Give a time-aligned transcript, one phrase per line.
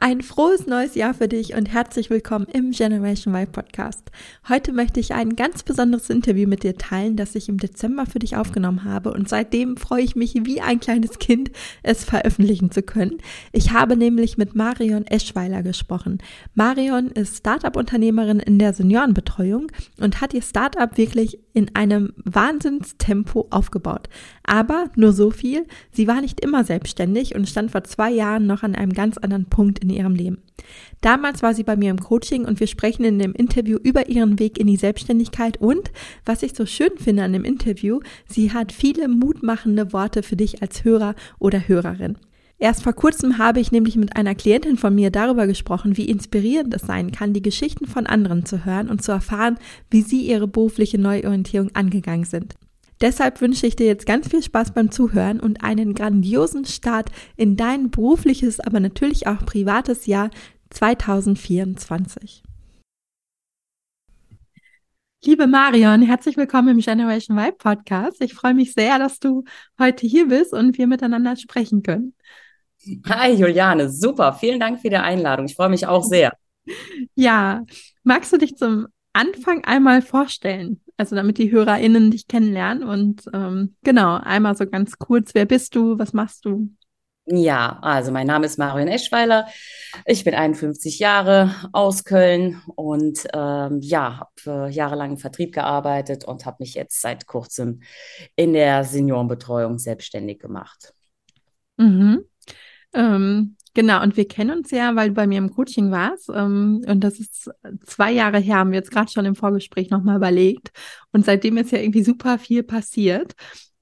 [0.00, 4.12] Ein frohes neues Jahr für dich und herzlich willkommen im Generation Y Podcast.
[4.48, 8.20] Heute möchte ich ein ganz besonderes Interview mit dir teilen, das ich im Dezember für
[8.20, 11.50] dich aufgenommen habe und seitdem freue ich mich wie ein kleines Kind,
[11.82, 13.18] es veröffentlichen zu können.
[13.50, 16.18] Ich habe nämlich mit Marion Eschweiler gesprochen.
[16.54, 19.66] Marion ist Startup-Unternehmerin in der Seniorenbetreuung
[20.00, 24.08] und hat ihr Startup wirklich in einem Wahnsinnstempo aufgebaut.
[24.48, 28.62] Aber nur so viel, sie war nicht immer selbstständig und stand vor zwei Jahren noch
[28.62, 30.38] an einem ganz anderen Punkt in ihrem Leben.
[31.02, 34.38] Damals war sie bei mir im Coaching und wir sprechen in dem Interview über ihren
[34.38, 35.90] Weg in die Selbstständigkeit und,
[36.24, 40.62] was ich so schön finde an dem Interview, sie hat viele mutmachende Worte für dich
[40.62, 42.16] als Hörer oder Hörerin.
[42.58, 46.72] Erst vor kurzem habe ich nämlich mit einer Klientin von mir darüber gesprochen, wie inspirierend
[46.72, 49.58] es sein kann, die Geschichten von anderen zu hören und zu erfahren,
[49.90, 52.54] wie sie ihre berufliche Neuorientierung angegangen sind.
[53.00, 57.56] Deshalb wünsche ich dir jetzt ganz viel Spaß beim Zuhören und einen grandiosen Start in
[57.56, 60.30] dein berufliches, aber natürlich auch privates Jahr
[60.70, 62.42] 2024.
[65.24, 68.20] Liebe Marion, herzlich willkommen im Generation Vibe Podcast.
[68.20, 69.44] Ich freue mich sehr, dass du
[69.78, 72.14] heute hier bist und wir miteinander sprechen können.
[73.08, 74.32] Hi Juliane, super.
[74.32, 75.46] Vielen Dank für die Einladung.
[75.46, 76.32] Ich freue mich auch sehr.
[77.14, 77.64] Ja,
[78.02, 80.80] magst du dich zum Anfang einmal vorstellen?
[80.98, 85.74] Also damit die HörerInnen dich kennenlernen und ähm, genau, einmal so ganz kurz, wer bist
[85.76, 86.68] du, was machst du?
[87.30, 89.46] Ja, also mein Name ist Marion Eschweiler.
[90.06, 96.24] Ich bin 51 Jahre aus Köln und ähm, ja, habe äh, jahrelang im Vertrieb gearbeitet
[96.24, 97.82] und habe mich jetzt seit kurzem
[98.34, 100.94] in der Seniorenbetreuung selbstständig gemacht.
[101.76, 102.24] Mhm.
[102.94, 106.28] Ähm, Genau, und wir kennen uns ja, weil du bei mir im Coaching warst.
[106.34, 107.48] Ähm, und das ist
[107.86, 110.72] zwei Jahre her, haben wir jetzt gerade schon im Vorgespräch nochmal überlegt.
[111.12, 113.34] Und seitdem ist ja irgendwie super viel passiert.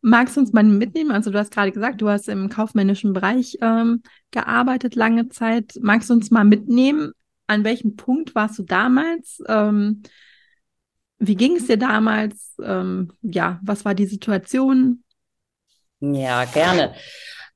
[0.03, 1.13] Magst du uns mal mitnehmen?
[1.13, 4.03] Also du hast gerade gesagt, du hast im kaufmännischen Bereich ähm,
[4.33, 5.79] gearbeitet lange Zeit.
[5.81, 7.13] Magst du uns mal mitnehmen?
[7.47, 9.43] An welchem Punkt warst du damals?
[9.49, 10.03] Ähm,
[11.19, 12.55] wie ging es dir damals?
[12.63, 15.05] Ähm, ja, was war die Situation?
[16.01, 16.93] Ja, gerne.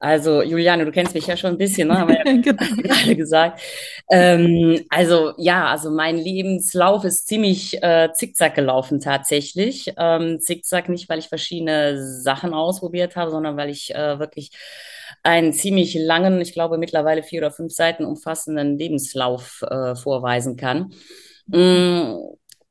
[0.01, 1.99] Also, Juliane, du kennst mich ja schon ein bisschen, ne?
[1.99, 2.65] haben wir ja genau.
[2.83, 3.61] gerade gesagt.
[4.11, 9.93] Ähm, also, ja, also mein Lebenslauf ist ziemlich äh, zickzack gelaufen tatsächlich.
[9.99, 14.53] Ähm, zickzack nicht, weil ich verschiedene Sachen ausprobiert habe, sondern weil ich äh, wirklich
[15.23, 20.95] einen ziemlich langen, ich glaube mittlerweile vier oder fünf Seiten umfassenden Lebenslauf äh, vorweisen kann.
[21.47, 22.15] Mm,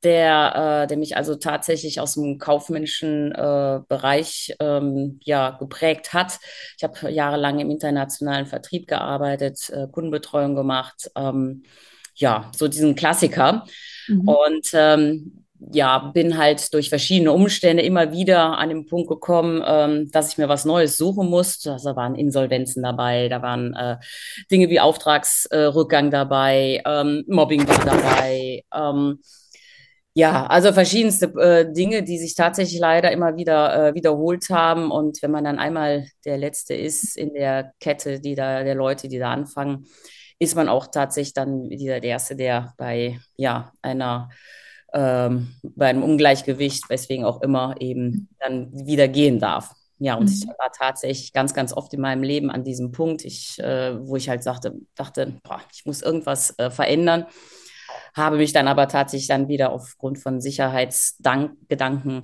[0.03, 6.39] der, äh, der mich also tatsächlich aus dem kaufmännischen äh, Bereich ähm, ja, geprägt hat.
[6.77, 11.63] Ich habe jahrelang im internationalen Vertrieb gearbeitet, äh, Kundenbetreuung gemacht, ähm,
[12.15, 13.65] ja, so diesen Klassiker.
[14.07, 14.27] Mhm.
[14.27, 20.09] Und ähm, ja, bin halt durch verschiedene Umstände immer wieder an den Punkt gekommen, ähm,
[20.11, 21.73] dass ich mir was Neues suchen musste.
[21.73, 23.97] Also, da waren Insolvenzen dabei, da waren äh,
[24.49, 28.63] Dinge wie Auftragsrückgang äh, dabei, ähm, Mobbing war dabei.
[28.73, 29.19] Ähm,
[30.13, 34.91] ja, also verschiedenste äh, Dinge, die sich tatsächlich leider immer wieder äh, wiederholt haben.
[34.91, 39.07] Und wenn man dann einmal der Letzte ist in der Kette, die da, der Leute,
[39.07, 39.85] die da anfangen,
[40.39, 44.29] ist man auch tatsächlich dann wieder der Erste, der bei ja, einer
[44.93, 49.73] ähm, bei einem Ungleichgewicht, weswegen auch immer eben dann wieder gehen darf.
[49.99, 50.33] Ja, und mhm.
[50.33, 54.15] ich war tatsächlich ganz, ganz oft in meinem Leben an diesem Punkt, ich, äh, wo
[54.15, 57.25] ich halt sagte, dachte, boah, ich muss irgendwas äh, verändern
[58.15, 62.23] habe mich dann aber tatsächlich dann wieder aufgrund von Sicherheitsgedanken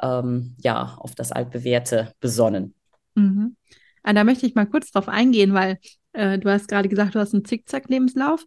[0.00, 2.74] ähm, ja, auf das Altbewährte besonnen.
[3.14, 3.56] Mhm.
[4.02, 5.78] Ah, da möchte ich mal kurz drauf eingehen, weil
[6.12, 8.44] äh, du hast gerade gesagt, du hast einen Zickzack-Lebenslauf,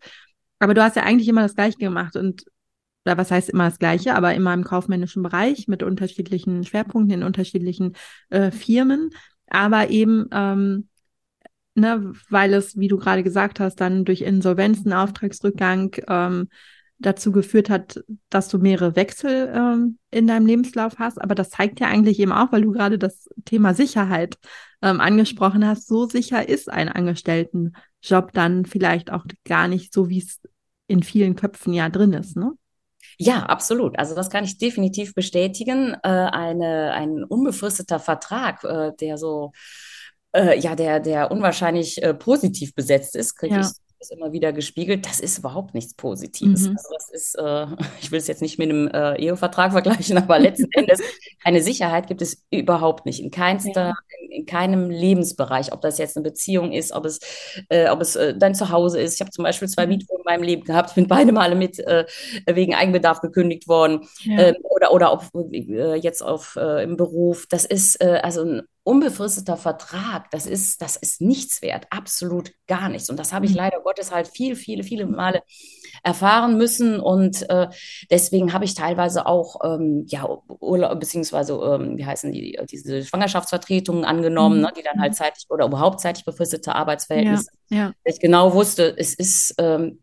[0.60, 2.46] aber du hast ja eigentlich immer das Gleiche gemacht und
[3.06, 7.24] oder was heißt immer das Gleiche, aber immer im kaufmännischen Bereich mit unterschiedlichen Schwerpunkten in
[7.24, 7.96] unterschiedlichen
[8.30, 9.12] äh, Firmen,
[9.48, 10.90] aber eben ähm,
[11.76, 16.50] ne, weil es, wie du gerade gesagt hast, dann durch Insolvenzen, Auftragsrückgang ähm,
[17.00, 21.20] dazu geführt hat, dass du mehrere Wechsel ähm, in deinem Lebenslauf hast.
[21.20, 24.38] Aber das zeigt ja eigentlich eben auch, weil du gerade das Thema Sicherheit
[24.82, 30.20] ähm, angesprochen hast, so sicher ist ein Angestelltenjob dann vielleicht auch gar nicht so, wie
[30.20, 30.40] es
[30.88, 32.54] in vielen Köpfen ja drin ist, ne?
[33.18, 34.00] Ja, absolut.
[34.00, 35.94] Also das kann ich definitiv bestätigen.
[36.04, 39.52] Äh, eine, ein unbefristeter Vertrag, äh, der so,
[40.34, 43.62] äh, ja, der, der unwahrscheinlich äh, positiv besetzt ist, kriege ja.
[43.62, 43.68] ich
[44.00, 46.64] das immer wieder gespiegelt, das ist überhaupt nichts Positives.
[46.70, 46.78] Mhm.
[46.78, 47.66] Also das ist, äh,
[48.02, 51.02] ich will es jetzt nicht mit einem äh, Ehevertrag vergleichen, aber letzten Endes
[51.44, 53.94] eine Sicherheit gibt es überhaupt nicht in keinster, Ja.
[54.22, 57.20] in, in keinem Lebensbereich, ob das jetzt eine Beziehung ist, ob es,
[57.70, 59.16] äh, ob es äh, dein Zuhause ist.
[59.16, 59.94] Ich habe zum Beispiel zwei Mhm.
[59.94, 62.06] Mietwohnungen in meinem Leben gehabt, ich bin beide Male mit äh,
[62.48, 64.40] wegen Eigenbedarf gekündigt worden Ja.
[64.40, 67.46] ähm, oder oder ob äh, jetzt auf im Beruf.
[67.50, 73.10] Das ist also ein unbefristeter Vertrag, das ist, das ist nichts wert, absolut gar nichts.
[73.10, 73.58] Und das habe ich Mhm.
[73.58, 75.44] leider Gottes halt viel, viele, viele Male
[76.04, 77.00] erfahren müssen.
[77.00, 77.68] Und äh,
[78.10, 80.28] deswegen habe ich teilweise auch ähm, ja,
[80.60, 84.62] Urlaub, beziehungsweise, ähm, wie heißen die, diese Schwangerschaftsvertretungen angenommen, Mhm.
[84.62, 87.52] ne, die dann halt zeitlich oder überhaupt zeitlich befristete Ja, Arbeitsverhältnisse.
[87.70, 90.02] ja, Ich genau wusste, es ist ähm,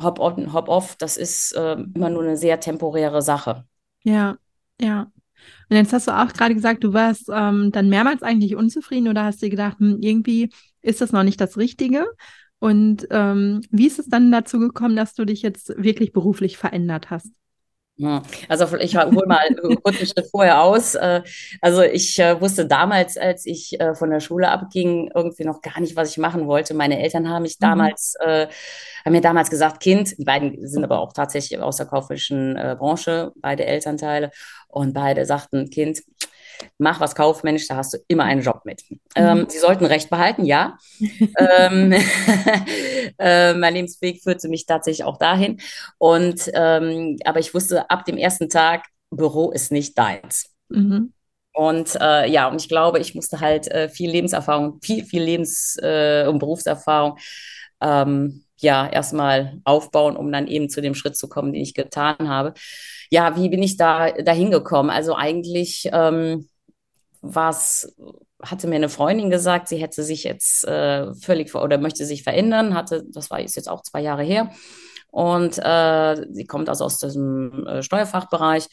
[0.00, 3.64] Hop-on, Hop-off, das ist ähm, immer nur eine sehr temporäre Sache.
[4.04, 4.38] ja,
[4.80, 5.10] ja.
[5.68, 9.24] Und jetzt hast du auch gerade gesagt, du warst ähm, dann mehrmals eigentlich unzufrieden oder
[9.24, 10.50] hast dir gedacht, hm, irgendwie
[10.82, 12.06] ist das noch nicht das Richtige.
[12.60, 17.10] Und ähm, wie ist es dann dazu gekommen, dass du dich jetzt wirklich beruflich verändert
[17.10, 17.32] hast?
[18.48, 19.40] Also ich hole mal
[19.82, 20.94] kurz einen Schritt vorher aus.
[20.94, 21.22] Äh,
[21.60, 25.80] Also ich äh, wusste damals, als ich äh, von der Schule abging, irgendwie noch gar
[25.80, 26.74] nicht, was ich machen wollte.
[26.74, 27.64] Meine Eltern haben mich Mhm.
[27.64, 28.46] damals, äh,
[29.04, 32.76] haben mir damals gesagt, Kind, die beiden sind aber auch tatsächlich aus der kaufmännischen äh,
[32.78, 34.30] Branche, beide Elternteile,
[34.68, 36.02] und beide sagten, Kind,
[36.78, 38.82] mach was kaufmännisch, da hast du immer einen Job mit.
[39.14, 39.46] Ähm, Mhm.
[39.48, 40.78] sie sollten Recht behalten, ja.
[41.38, 41.92] ähm,
[43.18, 45.60] äh, mein Lebensweg führte mich tatsächlich auch dahin.
[45.98, 50.54] Und ähm, aber ich wusste ab dem ersten Tag, Büro ist nicht deins.
[50.68, 51.12] Mhm.
[51.52, 55.76] Und äh, ja, und ich glaube, ich musste halt äh, viel Lebenserfahrung, viel, viel Lebens-
[55.82, 57.18] äh, und Berufserfahrung
[57.80, 62.28] ähm, ja erstmal aufbauen, um dann eben zu dem Schritt zu kommen, den ich getan
[62.28, 62.54] habe.
[63.10, 64.90] Ja, wie bin ich da dahin gekommen?
[64.90, 66.48] Also eigentlich ähm,
[67.20, 67.94] was
[68.42, 72.74] hatte mir eine Freundin gesagt, sie hätte sich jetzt äh, völlig oder möchte sich verändern,
[72.74, 74.50] hatte, das war jetzt auch zwei Jahre her.
[75.10, 78.68] Und äh, sie kommt also aus diesem äh, Steuerfachbereich.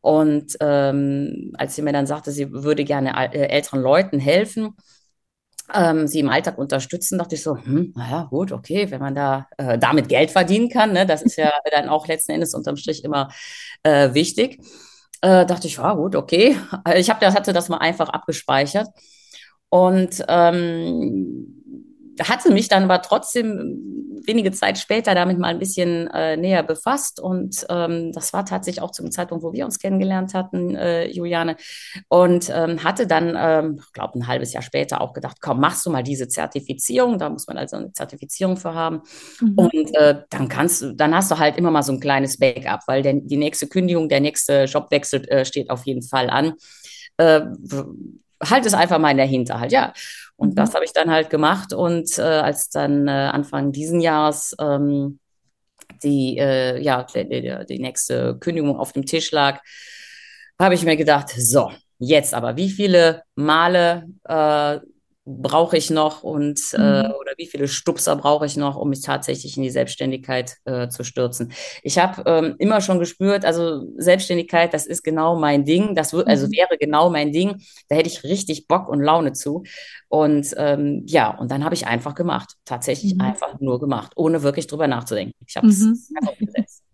[0.00, 4.76] Und ähm, als sie mir dann sagte, sie würde gerne äh, älteren Leuten helfen,
[5.72, 9.46] ähm, sie im Alltag unterstützen, dachte ich so, hm, naja, gut, okay, wenn man da
[9.56, 13.04] äh, damit Geld verdienen kann, ne, das ist ja dann auch letzten Endes unterm Strich
[13.04, 13.28] immer
[13.82, 14.60] äh, wichtig.
[15.22, 16.56] Äh, dachte ich, ja, gut, okay.
[16.96, 18.88] Ich hab, das, hatte das mal einfach abgespeichert
[19.70, 21.63] und ähm,
[22.22, 27.20] hatte mich dann aber trotzdem wenige Zeit später damit mal ein bisschen äh, näher befasst.
[27.20, 31.56] Und ähm, das war tatsächlich auch zum Zeitpunkt, wo wir uns kennengelernt hatten, äh, Juliane.
[32.08, 35.84] Und ähm, hatte dann, ähm, ich glaube, ein halbes Jahr später auch gedacht, komm, machst
[35.86, 37.18] du mal diese Zertifizierung.
[37.18, 39.02] Da muss man also eine Zertifizierung für haben.
[39.40, 39.54] Mhm.
[39.56, 42.80] Und äh, dann kannst du, dann hast du halt immer mal so ein kleines Backup,
[42.86, 46.54] weil der, die nächste Kündigung, der nächste Jobwechsel äh, steht auf jeden Fall an.
[47.16, 47.42] Äh,
[48.50, 49.92] halt es einfach mal in der Hinterhalt, ja.
[50.36, 50.54] Und Mhm.
[50.56, 51.72] das habe ich dann halt gemacht.
[51.72, 55.18] Und äh, als dann äh, Anfang diesen Jahres ähm,
[56.02, 59.60] die, äh, ja, die, die, die nächste Kündigung auf dem Tisch lag,
[60.58, 64.78] habe ich mir gedacht, so, jetzt aber, wie viele Male äh,
[65.26, 67.12] brauche ich noch und äh, Mhm.
[67.18, 71.02] oder wie viele Stupser brauche ich noch, um mich tatsächlich in die Selbstständigkeit äh, zu
[71.04, 71.52] stürzen?
[71.82, 76.26] Ich habe ähm, immer schon gespürt, also Selbstständigkeit, das ist genau mein Ding, das wür-
[76.26, 76.52] also Mhm.
[76.52, 79.62] wäre genau mein Ding, da hätte ich richtig Bock und Laune zu.
[80.08, 83.20] Und ähm, ja, und dann habe ich einfach gemacht, tatsächlich Mhm.
[83.20, 85.34] einfach nur gemacht, ohne wirklich drüber nachzudenken.
[85.46, 85.98] Ich habe es Mhm.
[86.14, 86.82] einfach umgesetzt.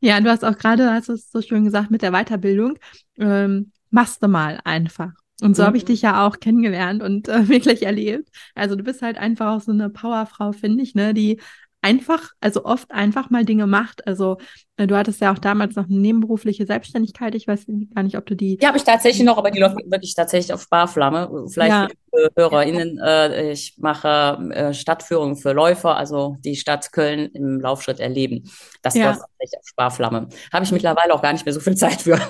[0.00, 2.78] Ja, du hast auch gerade, hast du es so schön gesagt, mit der Weiterbildung,
[3.18, 5.12] ähm, machst du mal einfach.
[5.42, 5.86] Und so habe ich Mhm.
[5.88, 8.28] dich ja auch kennengelernt und äh, wirklich erlebt.
[8.54, 11.40] Also du bist halt einfach auch so eine Powerfrau, finde ich, ne, die
[11.82, 14.06] einfach, also oft einfach mal Dinge macht.
[14.06, 14.36] Also
[14.76, 17.34] äh, du hattest ja auch damals noch eine nebenberufliche Selbstständigkeit.
[17.34, 18.58] Ich weiß gar nicht, ob du die.
[18.58, 21.46] Die habe ich tatsächlich noch, aber die läuft wirklich tatsächlich auf Sparflamme.
[21.50, 21.88] Vielleicht Ja.
[22.12, 27.98] für HörerInnen, äh, ich mache äh, Stadtführungen für Läufer, also die Stadt Köln im Laufschritt
[27.98, 28.50] erleben.
[28.82, 29.06] Das Ja.
[29.06, 30.28] läuft tatsächlich auf Sparflamme.
[30.52, 32.20] Habe ich mittlerweile auch gar nicht mehr so viel Zeit für.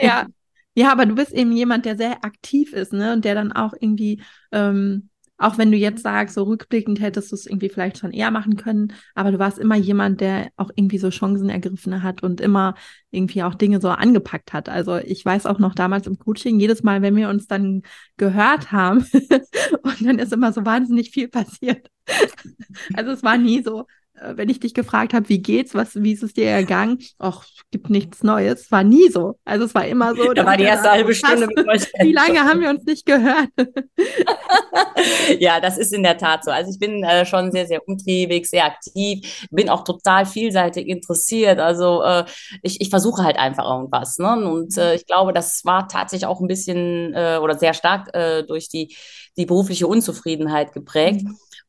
[0.00, 0.24] Ja.
[0.76, 3.12] Ja, aber du bist eben jemand, der sehr aktiv ist, ne?
[3.14, 7.34] Und der dann auch irgendwie, ähm, auch wenn du jetzt sagst, so rückblickend hättest du
[7.34, 10.98] es irgendwie vielleicht schon eher machen können, aber du warst immer jemand, der auch irgendwie
[10.98, 12.74] so Chancen ergriffen hat und immer
[13.10, 14.68] irgendwie auch Dinge so angepackt hat.
[14.68, 17.82] Also ich weiß auch noch damals im Coaching, jedes Mal, wenn wir uns dann
[18.18, 19.06] gehört haben,
[19.82, 21.90] und dann ist immer so wahnsinnig viel passiert.
[22.94, 23.86] Also es war nie so,
[24.22, 26.98] wenn ich dich gefragt habe, wie geht's, was, wie ist es dir ergangen?
[27.18, 28.70] Ach, gibt nichts Neues.
[28.70, 29.38] War nie so.
[29.44, 30.32] Also es war immer so.
[30.34, 31.46] Da war die erste halbe Stunde.
[31.48, 33.48] Wie lange haben wir uns nicht gehört?
[35.38, 36.50] Ja, das ist in der Tat so.
[36.50, 41.58] Also ich bin äh, schon sehr, sehr umtriebig, sehr aktiv, bin auch total vielseitig interessiert.
[41.58, 42.24] Also äh,
[42.62, 44.18] ich, ich versuche halt einfach irgendwas.
[44.18, 44.48] Ne?
[44.48, 48.42] Und äh, ich glaube, das war tatsächlich auch ein bisschen äh, oder sehr stark äh,
[48.44, 48.96] durch die,
[49.36, 51.26] die berufliche Unzufriedenheit geprägt.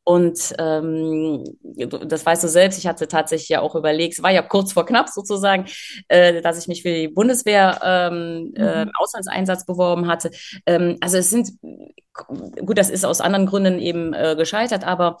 [0.08, 4.40] Und ähm, das weißt du selbst, ich hatte tatsächlich ja auch überlegt, es war ja
[4.40, 5.66] kurz vor knapp sozusagen,
[6.08, 8.56] äh, dass ich mich für die Bundeswehr ähm, mhm.
[8.56, 10.30] äh, Auslandseinsatz beworben hatte.
[10.64, 15.18] Ähm, also es sind, gut, das ist aus anderen Gründen eben äh, gescheitert, aber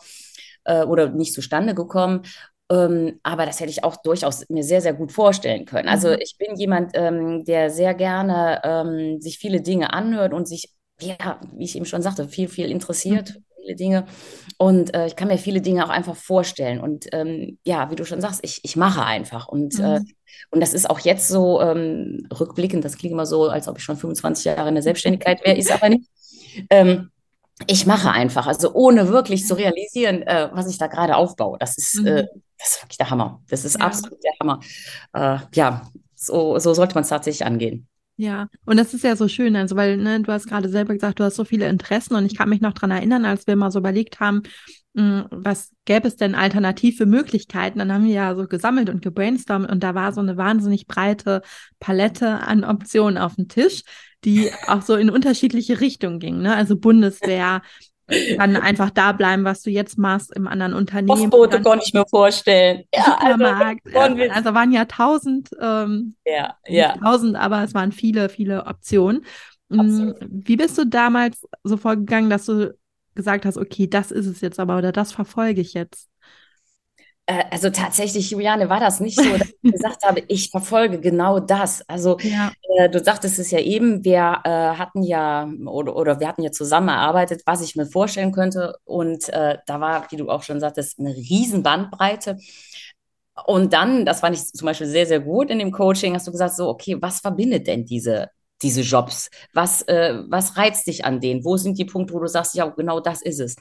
[0.64, 2.22] äh, oder nicht zustande gekommen.
[2.72, 5.90] Ähm, aber das hätte ich auch durchaus mir sehr, sehr gut vorstellen können.
[5.90, 6.16] Also mhm.
[6.20, 11.42] ich bin jemand, ähm, der sehr gerne ähm, sich viele Dinge anhört und sich, ja,
[11.52, 13.44] wie ich eben schon sagte, viel, viel interessiert, mhm.
[13.68, 14.06] Viele Dinge.
[14.56, 16.80] Und äh, ich kann mir viele Dinge auch einfach vorstellen.
[16.80, 19.48] Und ähm, ja, wie du schon sagst, ich, ich mache einfach.
[19.48, 20.06] Und, äh, mhm.
[20.06, 20.14] äh,
[20.50, 23.84] und das ist auch jetzt so ähm, rückblickend, das klingt immer so, als ob ich
[23.84, 26.08] schon 25 Jahre in der Selbstständigkeit wäre, ist aber nicht.
[26.70, 27.10] Ähm,
[27.66, 31.58] ich mache einfach, also ohne wirklich zu realisieren, äh, was ich da gerade aufbaue.
[31.58, 32.06] Das ist, äh, mhm.
[32.06, 32.26] äh,
[32.58, 33.42] das ist wirklich der Hammer.
[33.48, 33.84] Das ist ja.
[33.84, 34.60] absolut der Hammer.
[35.12, 35.82] Äh, ja,
[36.14, 37.88] so, so sollte man es tatsächlich angehen.
[38.20, 41.20] Ja, und das ist ja so schön, also weil ne, du hast gerade selber gesagt,
[41.20, 43.70] du hast so viele Interessen und ich kann mich noch dran erinnern, als wir mal
[43.70, 44.42] so überlegt haben,
[44.94, 49.02] mh, hm, was gäbe es denn alternative Möglichkeiten, dann haben wir ja so gesammelt und
[49.02, 51.42] gebrainstormt und da war so eine wahnsinnig breite
[51.78, 53.84] Palette an Optionen auf dem Tisch
[54.24, 56.42] die auch so in unterschiedliche Richtungen gingen.
[56.42, 56.54] Ne?
[56.54, 57.62] Also Bundeswehr,
[58.36, 61.08] kann einfach da bleiben, was du jetzt machst im anderen Unternehmen.
[61.08, 62.84] Postbote konnte ich mir vorstellen.
[62.94, 63.80] Ja, also Supermarkt.
[63.94, 66.96] Also, also waren ja tausend, ähm, ja, ja.
[66.96, 69.24] tausend, aber es waren viele, viele Optionen.
[69.68, 70.16] Mm, Absolut.
[70.28, 72.74] Wie bist du damals so vorgegangen, dass du
[73.14, 76.08] gesagt hast, okay, das ist es jetzt aber oder das verfolge ich jetzt?
[77.28, 81.38] Äh, also tatsächlich, Juliane, war das nicht so, dass ich gesagt habe, ich verfolge genau
[81.38, 81.86] das.
[81.86, 82.52] Also ja.
[82.76, 86.50] äh, du sagtest es ja eben, wir äh, hatten ja oder, oder wir hatten ja
[86.50, 88.76] zusammengearbeitet, was ich mir vorstellen könnte.
[88.84, 92.38] Und äh, da war, wie du auch schon sagtest, eine riesen Bandbreite.
[93.46, 96.32] Und dann, das fand ich zum Beispiel sehr, sehr gut in dem Coaching, hast du
[96.32, 98.30] gesagt, so, okay, was verbindet denn diese,
[98.62, 99.30] diese Jobs?
[99.52, 101.44] Was, äh, was reizt dich an denen?
[101.44, 103.56] Wo sind die Punkte, wo du sagst, ja, genau das ist es?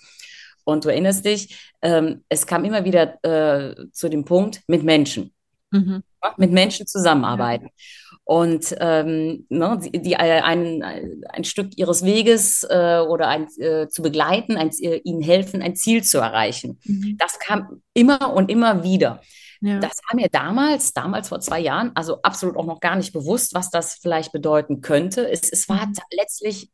[0.67, 5.33] Und du erinnerst dich, ähm, es kam immer wieder äh, zu dem Punkt mit Menschen.
[5.71, 6.03] Mhm.
[6.38, 7.65] mit Menschen zusammenarbeiten.
[7.65, 8.17] Ja.
[8.24, 10.83] Und ähm, ne, die, die äh, ein,
[11.29, 15.75] ein Stück ihres Weges äh, oder ein, äh, zu begleiten, ein, äh, ihnen helfen, ein
[15.75, 16.79] Ziel zu erreichen.
[16.83, 17.17] Mhm.
[17.17, 19.21] Das kam immer und immer wieder.
[19.62, 19.79] Ja.
[19.79, 23.53] Das war mir damals, damals vor zwei Jahren, also absolut auch noch gar nicht bewusst,
[23.53, 25.29] was das vielleicht bedeuten könnte.
[25.29, 25.93] Es, es war mhm.
[26.12, 26.69] letztlich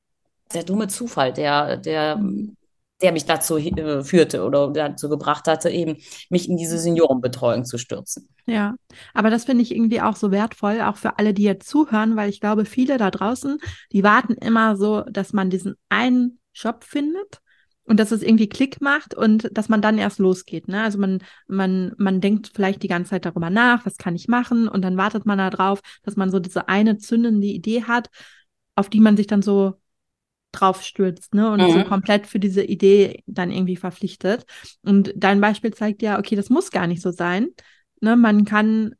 [0.53, 2.57] der dumme Zufall, der, der mhm
[3.03, 5.97] der mich dazu äh, führte oder dazu gebracht hatte, eben
[6.29, 8.29] mich in diese Seniorenbetreuung zu stürzen.
[8.45, 8.75] Ja,
[9.13, 12.29] aber das finde ich irgendwie auch so wertvoll, auch für alle, die jetzt zuhören, weil
[12.29, 13.59] ich glaube, viele da draußen,
[13.91, 17.41] die warten immer so, dass man diesen einen Job findet
[17.85, 20.69] und dass es irgendwie Klick macht und dass man dann erst losgeht.
[20.69, 20.81] Ne?
[20.81, 24.69] Also man, man, man denkt vielleicht die ganze Zeit darüber nach, was kann ich machen
[24.69, 28.09] und dann wartet man darauf, dass man so diese eine zündende Idee hat,
[28.75, 29.73] auf die man sich dann so
[30.53, 31.51] drauf stürzt, ne?
[31.51, 31.71] Und mhm.
[31.71, 34.45] so komplett für diese Idee dann irgendwie verpflichtet.
[34.83, 37.49] Und dein Beispiel zeigt ja, okay, das muss gar nicht so sein.
[37.99, 38.15] Ne?
[38.15, 38.95] Man kann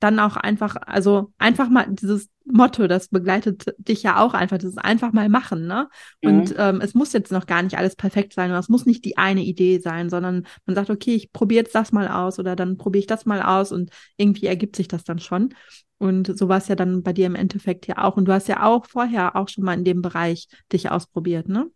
[0.00, 4.70] dann auch einfach, also einfach mal dieses Motto, das begleitet dich ja auch einfach, das
[4.70, 5.88] ist einfach mal machen, ne?
[6.22, 6.56] Und mhm.
[6.58, 9.16] ähm, es muss jetzt noch gar nicht alles perfekt sein, oder es muss nicht die
[9.16, 12.76] eine Idee sein, sondern man sagt, okay, ich probiere jetzt das mal aus oder dann
[12.76, 15.54] probiere ich das mal aus und irgendwie ergibt sich das dann schon.
[15.98, 18.18] Und so war es ja dann bei dir im Endeffekt ja auch.
[18.18, 21.70] Und du hast ja auch vorher auch schon mal in dem Bereich dich ausprobiert, ne?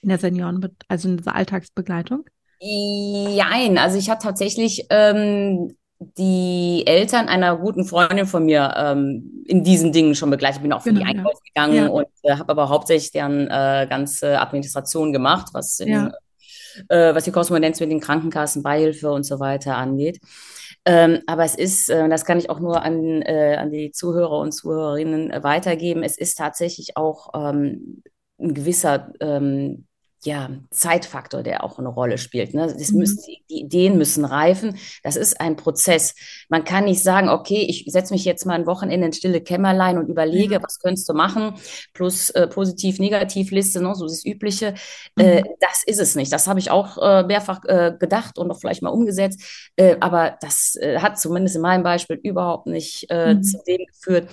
[0.00, 2.24] In der Senioren, also in dieser Alltagsbegleitung.
[2.60, 5.76] Nein, also ich habe tatsächlich ähm,
[6.16, 10.56] die Eltern einer guten Freundin von mir ähm, in diesen Dingen schon begleitet.
[10.56, 11.88] Ich bin auch für genau, die Einkauf gegangen ja.
[11.88, 16.12] und äh, habe aber hauptsächlich deren äh, ganze Administration gemacht, was, in, ja.
[16.88, 20.20] äh, was die Korrespondenz mit den Krankenkassen, Beihilfe und so weiter angeht.
[20.84, 24.38] Ähm, aber es ist, äh, das kann ich auch nur an, äh, an die Zuhörer
[24.38, 28.02] und Zuhörerinnen weitergeben, es ist tatsächlich auch ähm,
[28.40, 29.86] ein gewisser ähm,
[30.24, 32.54] ja, Zeitfaktor, der auch eine Rolle spielt.
[32.54, 32.72] Ne?
[32.78, 32.98] Das mhm.
[32.98, 34.76] müssen, die Ideen müssen reifen.
[35.02, 36.14] Das ist ein Prozess.
[36.48, 39.98] Man kann nicht sagen, okay, ich setze mich jetzt mal ein Wochenende in stille Kämmerlein
[39.98, 40.62] und überlege, mhm.
[40.62, 41.54] was könntest du machen,
[41.92, 43.94] plus äh, Positiv-Negativ-Liste, ne?
[43.96, 44.74] so das Übliche.
[45.18, 45.38] Äh, mhm.
[45.38, 46.32] Äh, das ist es nicht.
[46.32, 49.72] Das habe ich auch äh, mehrfach äh, gedacht und auch vielleicht mal umgesetzt.
[49.76, 53.42] Äh, aber das hat zumindest in meinem Beispiel überhaupt nicht mhm.
[53.42, 54.28] zu dem geführt,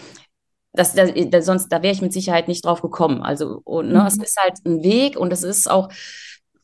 [0.74, 3.22] das, das, das, sonst, da wäre ich mit Sicherheit nicht drauf gekommen.
[3.24, 4.06] Also, und, ne, mhm.
[4.06, 5.90] es ist halt ein Weg und es ist auch,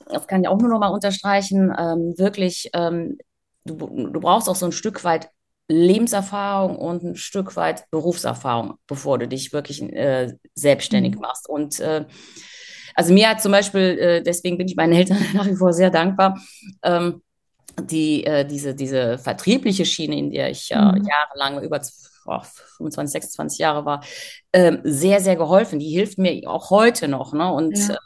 [0.07, 3.17] das kann ich auch nur noch mal unterstreichen, ähm, wirklich, ähm,
[3.65, 5.29] du, du brauchst auch so ein Stück weit
[5.67, 11.21] Lebenserfahrung und ein Stück weit Berufserfahrung, bevor du dich wirklich äh, selbstständig mhm.
[11.21, 11.49] machst.
[11.49, 12.05] Und äh,
[12.93, 15.89] also mir hat zum Beispiel, äh, deswegen bin ich meinen Eltern nach wie vor sehr
[15.89, 16.39] dankbar,
[16.83, 17.23] ähm,
[17.81, 21.03] die, äh, diese, diese vertriebliche Schiene, in der ich ja mhm.
[21.03, 21.81] jahrelang über
[22.25, 22.41] oh,
[22.77, 24.03] 25, 26 Jahre war,
[24.53, 25.79] ähm, sehr, sehr geholfen.
[25.79, 27.33] Die hilft mir auch heute noch.
[27.33, 27.51] Ne?
[27.51, 27.97] Und ja.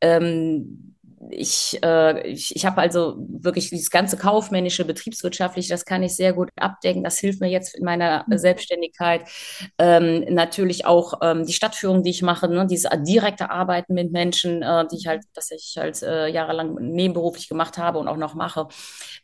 [0.00, 0.93] ähm,
[1.30, 6.32] ich, äh, ich, ich habe also wirklich dieses ganze kaufmännische, betriebswirtschaftliche, das kann ich sehr
[6.32, 7.04] gut abdecken.
[7.04, 8.38] Das hilft mir jetzt in meiner mhm.
[8.38, 9.24] Selbstständigkeit.
[9.78, 14.62] Ähm, natürlich auch ähm, die Stadtführung, die ich mache, ne, dieses direkte Arbeiten mit Menschen,
[14.62, 18.34] äh, die ich halt, das ich halt äh, jahrelang nebenberuflich gemacht habe und auch noch
[18.34, 18.68] mache.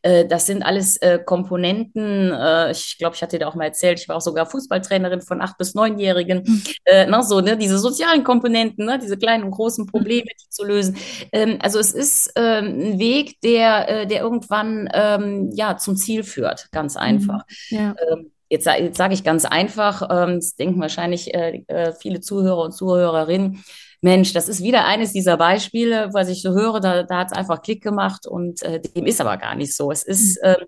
[0.02, 2.32] Äh, das sind alles äh, Komponenten.
[2.32, 5.40] Äh, ich glaube, ich hatte dir auch mal erzählt, ich war auch sogar Fußballtrainerin von
[5.40, 6.42] acht bis neunjährigen.
[6.44, 6.62] Mhm.
[7.10, 9.90] ne, so, ne, diese sozialen Komponenten, ne, diese kleinen und großen mhm.
[9.90, 10.96] Probleme, die zu lösen.
[11.32, 16.24] Ähm, also es ist ähm, ein Weg, der, äh, der irgendwann ähm, ja, zum Ziel
[16.24, 17.00] führt, ganz mhm.
[17.00, 17.42] einfach.
[17.68, 17.94] Ja.
[18.10, 22.62] Ähm, jetzt, jetzt sage ich ganz einfach, ähm, das denken wahrscheinlich äh, äh, viele Zuhörer
[22.64, 23.62] und Zuhörerinnen,
[24.02, 27.36] Mensch, das ist wieder eines dieser Beispiele, was ich so höre, da, da hat es
[27.36, 29.90] einfach Klick gemacht und äh, dem ist aber gar nicht so.
[29.90, 30.64] Es ist, mhm.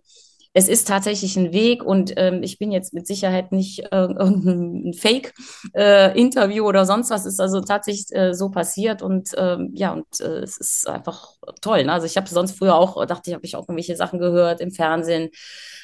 [0.55, 3.87] Äh, es ist tatsächlich ein Weg und ähm, ich bin jetzt mit Sicherheit nicht äh,
[3.93, 7.27] irgendein Fake-Interview äh, oder sonst was.
[7.27, 11.85] Ist also tatsächlich äh, so passiert und ähm, ja, und äh, es ist einfach toll.
[11.85, 11.93] Ne?
[11.93, 14.73] Also ich habe sonst früher auch, dachte ich, habe ich auch irgendwelche Sachen gehört im
[14.73, 15.31] Fernsehen,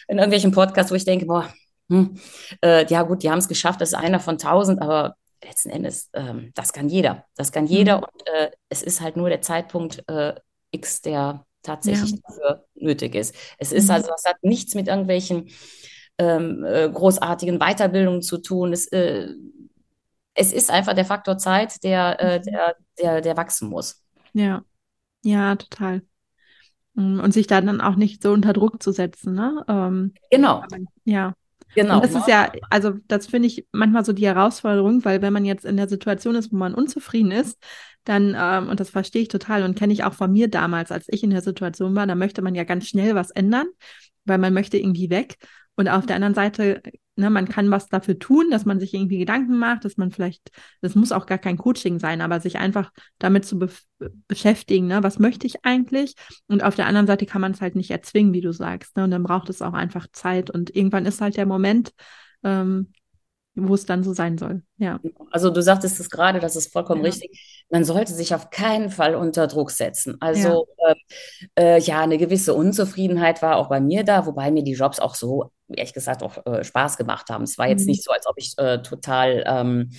[0.09, 1.49] in irgendwelchen Podcasts, wo ich denke, boah,
[1.91, 2.19] hm,
[2.63, 6.11] äh, ja gut, die haben es geschafft, das ist einer von tausend, aber letzten Endes,
[6.13, 7.25] ähm, das kann jeder.
[7.37, 8.05] Das kann jeder mhm.
[8.05, 10.35] und äh, es ist halt nur der Zeitpunkt äh,
[10.71, 12.19] X, der tatsächlich ja.
[12.27, 13.35] dafür nötig ist.
[13.59, 13.93] Es ist mhm.
[13.93, 15.49] also, es hat nichts mit irgendwelchen
[16.19, 18.73] ähm, äh, großartigen Weiterbildungen zu tun.
[18.73, 19.29] Es, äh,
[20.35, 22.43] es ist einfach der Faktor Zeit, der, äh, mhm.
[22.43, 24.03] der, der, der wachsen muss.
[24.33, 24.63] Ja,
[25.23, 26.03] ja, total.
[26.95, 29.65] Mm, und sich da dann auch nicht so unter Druck zu setzen, ne?
[29.69, 30.65] Ähm, genau.
[31.05, 31.35] ja.
[31.75, 31.97] Genau.
[31.97, 35.45] Und das ist ja, also das finde ich manchmal so die Herausforderung, weil wenn man
[35.45, 37.59] jetzt in der Situation ist, wo man unzufrieden ist,
[38.09, 41.07] dann, ähm, und das verstehe ich total und kenne ich auch von mir damals, als
[41.09, 43.67] ich in der Situation war, da möchte man ja ganz schnell was ändern,
[44.25, 45.37] weil man möchte irgendwie weg.
[45.77, 46.83] Und auf der anderen Seite,
[47.17, 50.51] ne, man kann was dafür tun, dass man sich irgendwie Gedanken macht, dass man vielleicht,
[50.81, 53.69] das muss auch gar kein Coaching sein, aber sich einfach damit zu be
[54.27, 56.15] beschäftigen, ne, was möchte ich eigentlich?
[56.47, 59.05] Und auf der anderen Seite kann man es halt nicht erzwingen, wie du sagst, ne,
[59.05, 61.93] und dann braucht es auch einfach Zeit und irgendwann ist halt der Moment,
[62.43, 62.93] ähm,
[63.67, 64.63] wo es dann so sein soll.
[64.77, 65.01] Ja.
[65.31, 67.09] Also du sagtest es gerade, das ist vollkommen ja.
[67.09, 67.65] richtig.
[67.71, 70.17] Man sollte sich auf keinen Fall unter Druck setzen.
[70.21, 70.95] Also ja.
[71.57, 75.01] Äh, äh, ja, eine gewisse Unzufriedenheit war auch bei mir da, wobei mir die Jobs
[75.01, 77.45] auch so, ehrlich gesagt, auch äh, Spaß gemacht haben.
[77.45, 77.93] Es war jetzt mhm.
[77.93, 79.91] nicht so, als ob ich äh, total ähm,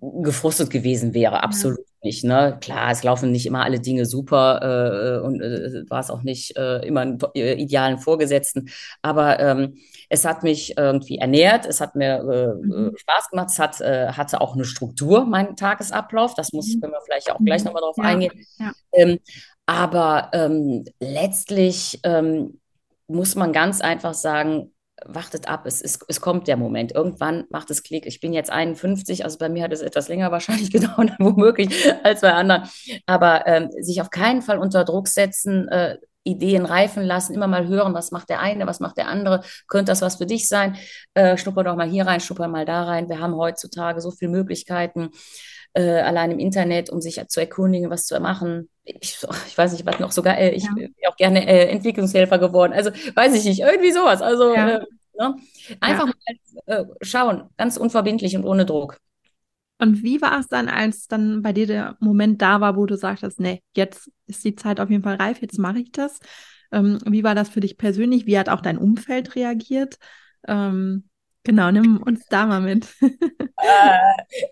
[0.00, 1.42] gefrustet gewesen wäre.
[1.42, 1.91] Absolut.
[2.02, 2.24] Nicht.
[2.24, 2.58] Ne?
[2.60, 6.56] Klar, es laufen nicht immer alle Dinge super äh, und äh, war es auch nicht
[6.56, 8.70] äh, immer einen äh, idealen Vorgesetzten.
[9.02, 12.94] Aber ähm, es hat mich irgendwie ernährt, es hat mir äh, mhm.
[12.96, 16.34] Spaß gemacht, es hat, äh, hatte auch eine Struktur, mein Tagesablauf.
[16.34, 16.80] Das muss, mhm.
[16.80, 17.66] können wir vielleicht auch gleich mhm.
[17.66, 18.04] nochmal drauf ja.
[18.04, 18.46] eingehen.
[18.58, 18.72] Ja.
[18.92, 19.18] Ähm,
[19.66, 22.60] aber ähm, letztlich ähm,
[23.06, 24.72] muss man ganz einfach sagen,
[25.06, 26.92] wartet ab, es, es, es kommt der Moment.
[26.92, 28.06] Irgendwann macht es Klick.
[28.06, 32.20] Ich bin jetzt 51, also bei mir hat es etwas länger wahrscheinlich gedauert, womöglich als
[32.20, 32.68] bei anderen.
[33.06, 37.66] Aber ähm, sich auf keinen Fall unter Druck setzen, äh, Ideen reifen lassen, immer mal
[37.66, 40.76] hören, was macht der eine, was macht der andere, könnte das was für dich sein?
[41.14, 43.08] Äh, schnupper doch mal hier rein, schnupper mal da rein.
[43.08, 45.10] Wir haben heutzutage so viele Möglichkeiten,
[45.74, 48.68] äh, allein im Internet, um sich zu erkundigen, was zu machen.
[48.84, 50.72] Ich, ich weiß nicht, was noch sogar, äh, ich ja.
[50.74, 52.72] bin auch gerne äh, Entwicklungshelfer geworden.
[52.72, 54.22] Also weiß ich nicht, irgendwie sowas.
[54.22, 54.78] Also ja.
[54.78, 54.84] Äh,
[55.18, 55.36] ne?
[55.80, 56.12] einfach ja.
[56.66, 58.98] mal äh, schauen, ganz unverbindlich und ohne Druck.
[59.78, 62.96] Und wie war es dann, als dann bei dir der Moment da war, wo du
[62.96, 66.20] sagtest, nee, jetzt ist die Zeit auf jeden Fall reif, jetzt mache ich das?
[66.70, 68.26] Ähm, wie war das für dich persönlich?
[68.26, 69.96] Wie hat auch dein Umfeld reagiert?
[70.46, 71.08] Ähm,
[71.44, 72.86] Genau, nimm uns da mal mit.
[73.64, 73.98] Äh,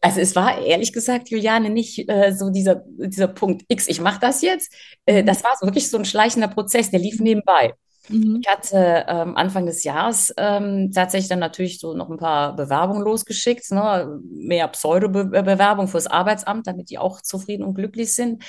[0.01, 4.21] also es war ehrlich gesagt, Juliane, nicht äh, so dieser, dieser Punkt X, ich mache
[4.21, 4.73] das jetzt.
[5.05, 5.27] Äh, mhm.
[5.27, 7.75] das war so wirklich so ein schleichender Prozess, der lief nebenbei.
[8.09, 8.41] Mhm.
[8.43, 13.03] Ich hatte ähm, Anfang des Jahres ähm, tatsächlich dann natürlich so noch ein paar Bewerbungen
[13.03, 14.21] losgeschickt, ne?
[14.31, 18.43] mehr Pseudo-Bewerbung fürs Arbeitsamt, damit die auch zufrieden und glücklich sind.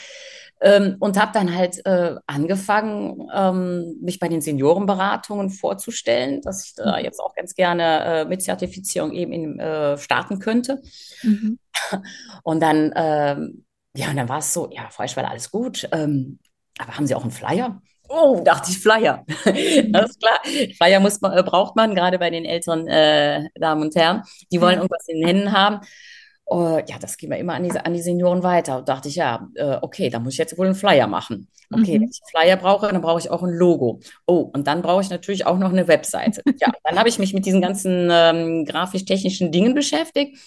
[0.63, 6.75] Ähm, und habe dann halt äh, angefangen, ähm, mich bei den Seniorenberatungen vorzustellen, dass ich
[6.75, 7.03] da mhm.
[7.03, 10.81] jetzt auch ganz gerne äh, mit Zertifizierung eben in, äh, starten könnte.
[11.23, 11.57] Mhm.
[12.43, 16.39] Und dann, ähm, ja, und dann war es so, ja, Frau Eschweiler, alles gut, ähm,
[16.77, 17.81] aber haben Sie auch einen Flyer?
[18.13, 19.23] Oh, dachte ich, Flyer.
[19.45, 20.41] Alles klar.
[20.75, 24.23] Flyer muss man, äh, braucht man, gerade bei den älteren äh, Damen und Herren.
[24.51, 25.79] Die wollen irgendwas in den Händen haben.
[26.49, 28.79] Uh, ja, das gehen wir immer an die, an die Senioren weiter.
[28.79, 31.47] Und dachte ich, ja, äh, okay, da muss ich jetzt wohl einen Flyer machen.
[31.71, 32.01] Okay, mhm.
[32.01, 34.01] wenn ich einen Flyer brauche, dann brauche ich auch ein Logo.
[34.27, 36.41] Oh, und dann brauche ich natürlich auch noch eine Webseite.
[36.59, 40.37] ja, dann habe ich mich mit diesen ganzen ähm, grafisch-technischen Dingen beschäftigt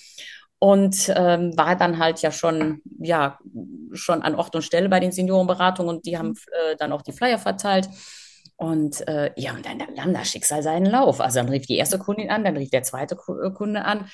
[0.64, 3.38] und ähm, war dann halt ja schon, ja,
[3.92, 7.12] schon an Ort und Stelle bei den Seniorenberatungen und die haben äh, dann auch die
[7.12, 7.86] Flyer verteilt.
[8.56, 11.20] Und äh, ja, und dann nahm das Schicksal seinen Lauf.
[11.20, 14.08] Also dann rief die erste Kundin an, dann rief der zweite Kunde an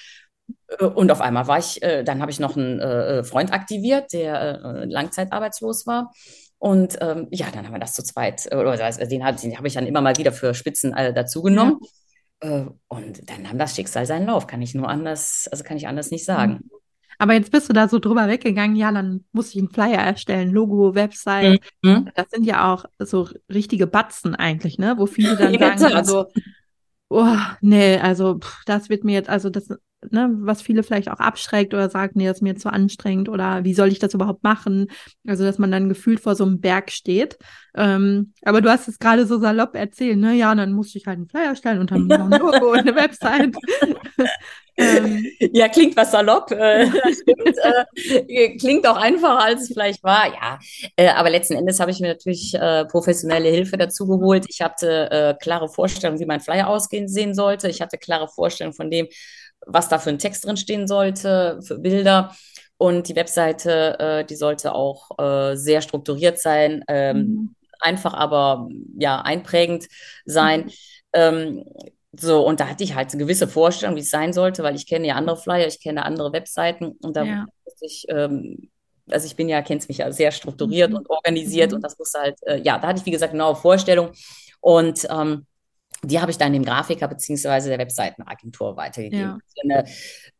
[0.80, 4.12] äh, und auf einmal war ich, äh, dann habe ich noch einen äh, Freund aktiviert,
[4.12, 6.10] der langzeitarbeitslos war.
[6.58, 9.64] Und ähm, ja, dann haben wir das zu zweit, äh, oder also den habe hab
[9.64, 11.78] ich dann immer mal wieder für Spitzen äh, dazugenommen.
[11.80, 11.88] Ja.
[12.40, 15.86] Äh, und dann nahm das Schicksal seinen Lauf, kann ich nur anders, also kann ich
[15.86, 16.52] anders nicht sagen.
[16.52, 16.70] Mhm.
[17.18, 20.50] Aber jetzt bist du da so drüber weggegangen, ja, dann muss ich einen Flyer erstellen,
[20.50, 21.60] Logo, Website.
[21.82, 22.08] Mhm.
[22.14, 24.94] Das sind ja auch so richtige Batzen eigentlich, ne?
[24.96, 26.28] Wo viele dann sagen, also,
[27.10, 29.68] oh, nee, also pff, das wird mir jetzt, also das,
[30.08, 33.64] ne, was viele vielleicht auch abschreckt oder sagt, nee, das ist mir zu anstrengend oder
[33.64, 34.88] wie soll ich das überhaupt machen?
[35.26, 37.36] Also, dass man dann gefühlt vor so einem Berg steht.
[37.76, 40.34] Ähm, aber du hast es gerade so salopp erzählt, ne?
[40.34, 42.94] Ja, dann musste ich halt einen Flyer stellen und dann noch ein Logo und eine
[42.96, 43.54] Website.
[44.76, 46.50] ähm, ja, klingt was salopp.
[46.50, 47.58] Äh, stimmt,
[48.28, 50.26] äh, klingt auch einfacher, als es vielleicht war.
[50.26, 50.58] Ja,
[50.96, 52.56] äh, aber letzten Endes habe ich mir natürlich
[52.88, 54.46] professionelle Hilfe dazu geholt.
[54.48, 57.68] Ich hatte klare Vorstellungen, wie mein Flyer ausgehen sehen sollte.
[57.68, 59.06] Ich hatte klare Vorstellungen von dem,
[59.66, 62.34] was da für ein Text drin stehen sollte, für Bilder.
[62.76, 65.10] Und die Webseite, äh, die sollte auch
[65.52, 67.54] sehr strukturiert sein, ähm, mhm.
[67.80, 69.86] einfach aber ja einprägend
[70.24, 70.64] sein.
[70.64, 70.70] Mhm.
[71.12, 71.64] Ähm,
[72.12, 74.86] so, und da hatte ich halt eine gewisse Vorstellung, wie es sein sollte, weil ich
[74.86, 77.46] kenne ja andere Flyer, ich kenne andere Webseiten und da ja.
[77.64, 78.68] musste ich, ähm,
[79.08, 80.96] also ich bin ja, kennst mich ja sehr strukturiert mhm.
[80.96, 81.76] und organisiert mhm.
[81.76, 84.10] und das musste halt, äh, ja, da hatte ich, wie gesagt, genaue Vorstellung
[84.60, 85.46] und ähm,
[86.02, 89.40] die habe ich dann dem Grafiker beziehungsweise der Webseitenagentur weitergegeben.
[89.56, 89.62] Ja.
[89.62, 89.84] Eine,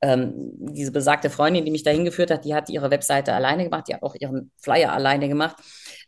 [0.01, 3.89] ähm, diese besagte Freundin, die mich dahin geführt hat, die hat ihre Webseite alleine gemacht,
[3.89, 5.57] die hat auch ihren Flyer alleine gemacht.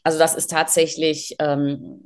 [0.02, 2.02] Also das ist tatsächlich ähm,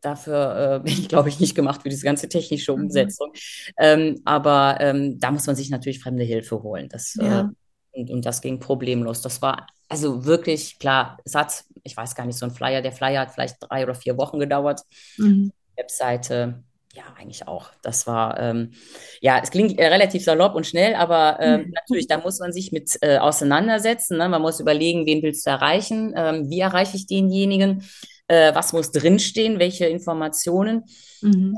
[0.00, 2.84] Dafür äh, bin ich, glaube ich, nicht gemacht für diese ganze technische mhm.
[2.84, 3.30] Umsetzung.
[3.30, 3.72] Mhm.
[3.78, 6.88] Ähm, aber ähm, da muss man sich natürlich fremde Hilfe holen.
[6.88, 7.40] Das, äh, ja.
[7.40, 9.20] äh, und, und das ging problemlos.
[9.20, 11.18] Das war also wirklich klar.
[11.24, 13.94] Es hat, ich weiß gar nicht, so ein Flyer, der Flyer hat vielleicht drei oder
[13.94, 14.82] vier Wochen gedauert.
[15.18, 15.52] Mhm.
[15.76, 17.70] Webseite, ja, eigentlich auch.
[17.82, 18.72] Das war, ähm,
[19.20, 21.70] ja, es klingt äh, relativ salopp und schnell, aber äh, mhm.
[21.70, 24.18] natürlich, da muss man sich mit äh, auseinandersetzen.
[24.18, 24.28] Ne?
[24.28, 26.12] Man muss überlegen, wen willst du erreichen?
[26.16, 27.84] Ähm, wie erreiche ich denjenigen?
[28.30, 30.84] äh, was muss drinstehen, welche Informationen.
[31.20, 31.56] Mhm.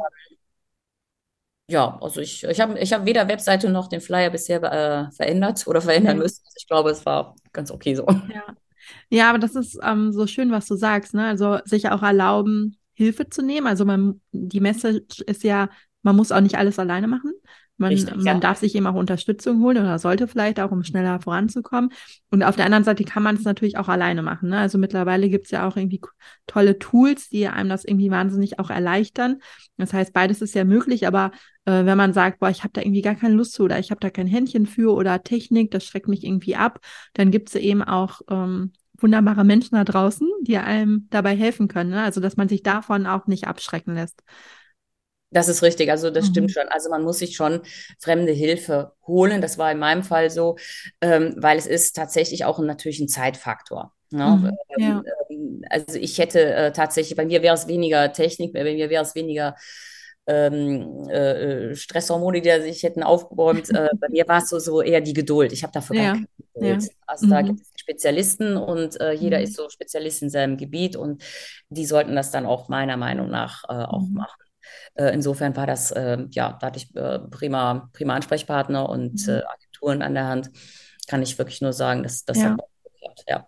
[1.69, 5.67] Ja, also ich, ich habe ich hab weder Webseite noch den Flyer bisher äh, verändert
[5.67, 6.23] oder verändern mhm.
[6.23, 6.43] müssen.
[6.45, 8.07] Also ich glaube, es war ganz okay so.
[8.33, 8.45] Ja,
[9.11, 11.13] ja aber das ist ähm, so schön, was du sagst.
[11.13, 11.27] Ne?
[11.27, 13.67] Also sich auch erlauben, Hilfe zu nehmen.
[13.67, 15.69] Also man, die Message ist ja,
[16.03, 17.33] man muss auch nicht alles alleine machen.
[17.79, 18.39] Man, Richtig, man ja.
[18.39, 21.91] darf sich eben auch Unterstützung holen oder sollte vielleicht auch, um schneller voranzukommen.
[22.31, 24.51] Und auf der anderen Seite kann man es natürlich auch alleine machen.
[24.51, 24.59] Ne?
[24.59, 26.01] Also mittlerweile gibt es ja auch irgendwie
[26.47, 29.39] tolle Tools, die einem das irgendwie wahnsinnig auch erleichtern.
[29.79, 31.33] Das heißt, beides ist ja möglich, aber
[31.65, 33.91] äh, wenn man sagt, boah, ich habe da irgendwie gar keine Lust zu oder ich
[33.91, 36.79] habe da kein Händchen für oder Technik, das schreckt mich irgendwie ab,
[37.15, 41.91] dann gibt es eben auch ähm, wunderbare Menschen da draußen, die einem dabei helfen können.
[41.91, 42.03] Ne?
[42.03, 44.23] Also dass man sich davon auch nicht abschrecken lässt.
[45.33, 46.31] Das ist richtig, also das mhm.
[46.31, 46.69] stimmt schon.
[46.69, 47.63] Also man muss sich schon
[47.99, 49.41] fremde Hilfe holen.
[49.41, 50.57] Das war in meinem Fall so,
[51.01, 53.93] ähm, weil es ist tatsächlich auch natürlich ein Zeitfaktor.
[54.11, 54.27] Ne?
[54.27, 54.59] Mhm.
[54.77, 55.03] Ähm, ja.
[55.31, 59.03] Ähm, also ich hätte äh, tatsächlich, bei mir wäre es weniger Technik, bei mir wäre
[59.03, 59.57] es weniger
[60.27, 63.71] ähm, äh, Stresshormone, die sich hätten aufgeräumt.
[63.71, 65.53] äh, bei mir war es so, so eher die Geduld.
[65.53, 66.03] Ich habe dafür ja.
[66.03, 66.83] gar keine Geduld.
[66.85, 66.89] Ja.
[67.07, 67.31] Also mhm.
[67.31, 69.45] da gibt es Spezialisten und äh, jeder mhm.
[69.45, 71.23] ist so Spezialist in seinem Gebiet und
[71.69, 74.15] die sollten das dann auch meiner Meinung nach äh, auch mhm.
[74.15, 74.43] machen.
[74.95, 79.43] Äh, insofern war das, äh, ja, da hatte ich äh, prima, prima Ansprechpartner und mhm.
[79.47, 80.51] Agenturen an der Hand.
[81.09, 82.51] Kann ich wirklich nur sagen, dass das ja.
[82.51, 82.61] hat
[83.29, 83.47] ja.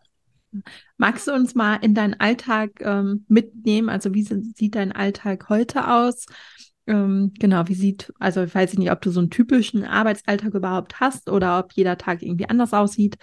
[0.97, 3.89] Magst du uns mal in deinen Alltag ähm, mitnehmen?
[3.89, 6.27] Also wie sieht dein Alltag heute aus?
[6.87, 11.01] Ähm, genau, wie sieht, also ich weiß nicht, ob du so einen typischen Arbeitsalltag überhaupt
[11.01, 13.17] hast oder ob jeder Tag irgendwie anders aussieht.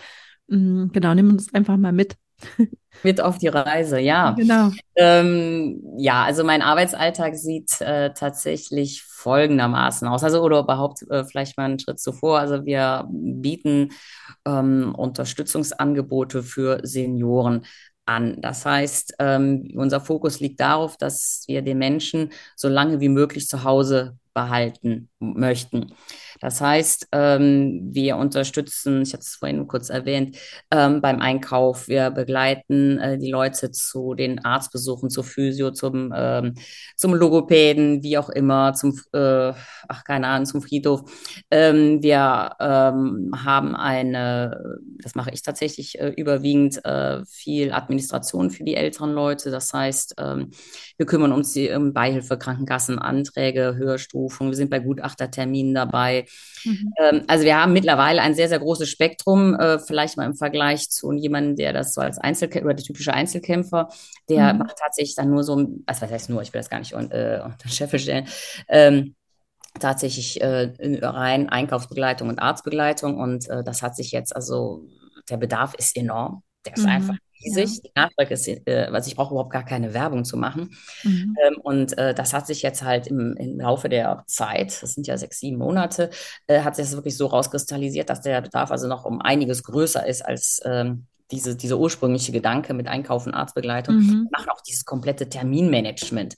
[0.49, 2.15] Ähm, genau, nimm uns einfach mal mit.
[3.03, 4.31] Mit auf die Reise, ja.
[4.31, 4.69] Genau.
[4.95, 10.23] Ähm, ja, also mein Arbeitsalltag sieht äh, tatsächlich folgendermaßen aus.
[10.23, 12.39] Also, oder überhaupt äh, vielleicht mal einen Schritt zuvor.
[12.39, 13.89] Also, wir bieten
[14.45, 17.65] ähm, Unterstützungsangebote für Senioren
[18.05, 18.41] an.
[18.41, 23.47] Das heißt, ähm, unser Fokus liegt darauf, dass wir den Menschen so lange wie möglich
[23.47, 25.93] zu Hause behalten möchten.
[26.41, 30.37] Das heißt, ähm, wir unterstützen, ich hatte es vorhin kurz erwähnt,
[30.71, 31.87] ähm, beim Einkauf.
[31.87, 36.55] Wir begleiten äh, die Leute zu den Arztbesuchen, zur Physio, zum, ähm,
[36.97, 39.53] zum Logopäden, wie auch immer, zum, äh,
[39.87, 41.03] ach keine Ahnung, zum Friedhof.
[41.51, 48.63] Ähm, wir ähm, haben eine, das mache ich tatsächlich äh, überwiegend, äh, viel Administration für
[48.63, 49.51] die älteren Leute.
[49.51, 50.49] Das heißt, ähm,
[50.97, 54.47] wir kümmern uns um Beihilfe, Krankenkassen, Anträge, Höherstufung.
[54.47, 56.25] Wir sind bei Gutachterterminen dabei.
[56.63, 56.93] Mhm.
[56.99, 60.89] Ähm, also wir haben mittlerweile ein sehr, sehr großes Spektrum, äh, vielleicht mal im Vergleich
[60.89, 63.89] zu jemandem, der das so als Einzelkämpfer oder der typische Einzelkämpfer,
[64.29, 64.59] der mhm.
[64.59, 65.53] macht tatsächlich dann nur so,
[65.85, 68.27] also was heißt nur, ich will das gar nicht unter, äh, unter Scheffel stellen,
[68.67, 69.15] ähm,
[69.79, 74.85] tatsächlich äh, rein Einkaufsbegleitung und Arztbegleitung und äh, das hat sich jetzt, also
[75.29, 76.43] der Bedarf ist enorm.
[76.65, 76.89] Der ist mhm.
[76.89, 77.75] einfach riesig.
[77.75, 77.81] Ja.
[77.83, 80.75] Die Nachfrage ist, äh, also ich brauche überhaupt gar keine Werbung zu machen.
[81.03, 81.35] Mhm.
[81.43, 85.07] Ähm, und äh, das hat sich jetzt halt im, im Laufe der Zeit, das sind
[85.07, 86.09] ja sechs, sieben Monate,
[86.47, 90.05] äh, hat sich das wirklich so rauskristallisiert, dass der Bedarf also noch um einiges größer
[90.07, 93.95] ist als ähm, diese, dieser ursprüngliche Gedanke mit Einkaufen, Arztbegleitung.
[93.95, 94.09] Mhm.
[94.09, 96.35] Wir machen auch dieses komplette Terminmanagement.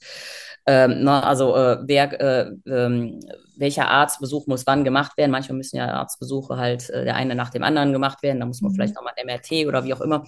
[0.66, 3.20] Ähm, na, ne, also äh, wer, äh, ähm,
[3.56, 5.30] welcher Arztbesuch muss wann gemacht werden.
[5.30, 8.40] Manchmal müssen ja Arztbesuche halt äh, der eine nach dem anderen gemacht werden.
[8.40, 8.76] Da muss man mhm.
[8.76, 10.24] vielleicht nochmal ein MRT oder wie auch immer.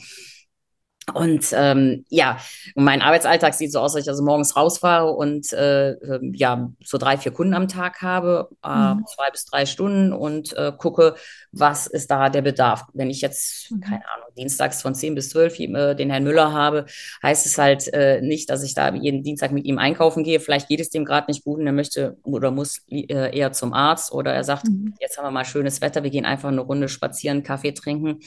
[1.14, 2.38] Und ähm, ja,
[2.74, 6.98] mein Arbeitsalltag sieht so aus, dass ich also morgens rausfahre und äh, ähm, ja, so
[6.98, 9.04] drei, vier Kunden am Tag habe, äh, mhm.
[9.06, 11.14] zwei bis drei Stunden und äh, gucke,
[11.52, 12.86] was ist da der Bedarf.
[12.92, 13.80] Wenn ich jetzt, mhm.
[13.80, 16.86] keine Ahnung, dienstags von zehn bis zwölf äh, den Herrn Müller habe,
[17.22, 20.40] heißt es halt äh, nicht, dass ich da jeden Dienstag mit ihm einkaufen gehe.
[20.40, 23.72] Vielleicht geht es dem gerade nicht gut und er möchte oder muss äh, eher zum
[23.72, 24.94] Arzt oder er sagt, mhm.
[25.00, 28.18] jetzt haben wir mal schönes Wetter, wir gehen einfach eine Runde spazieren, Kaffee trinken.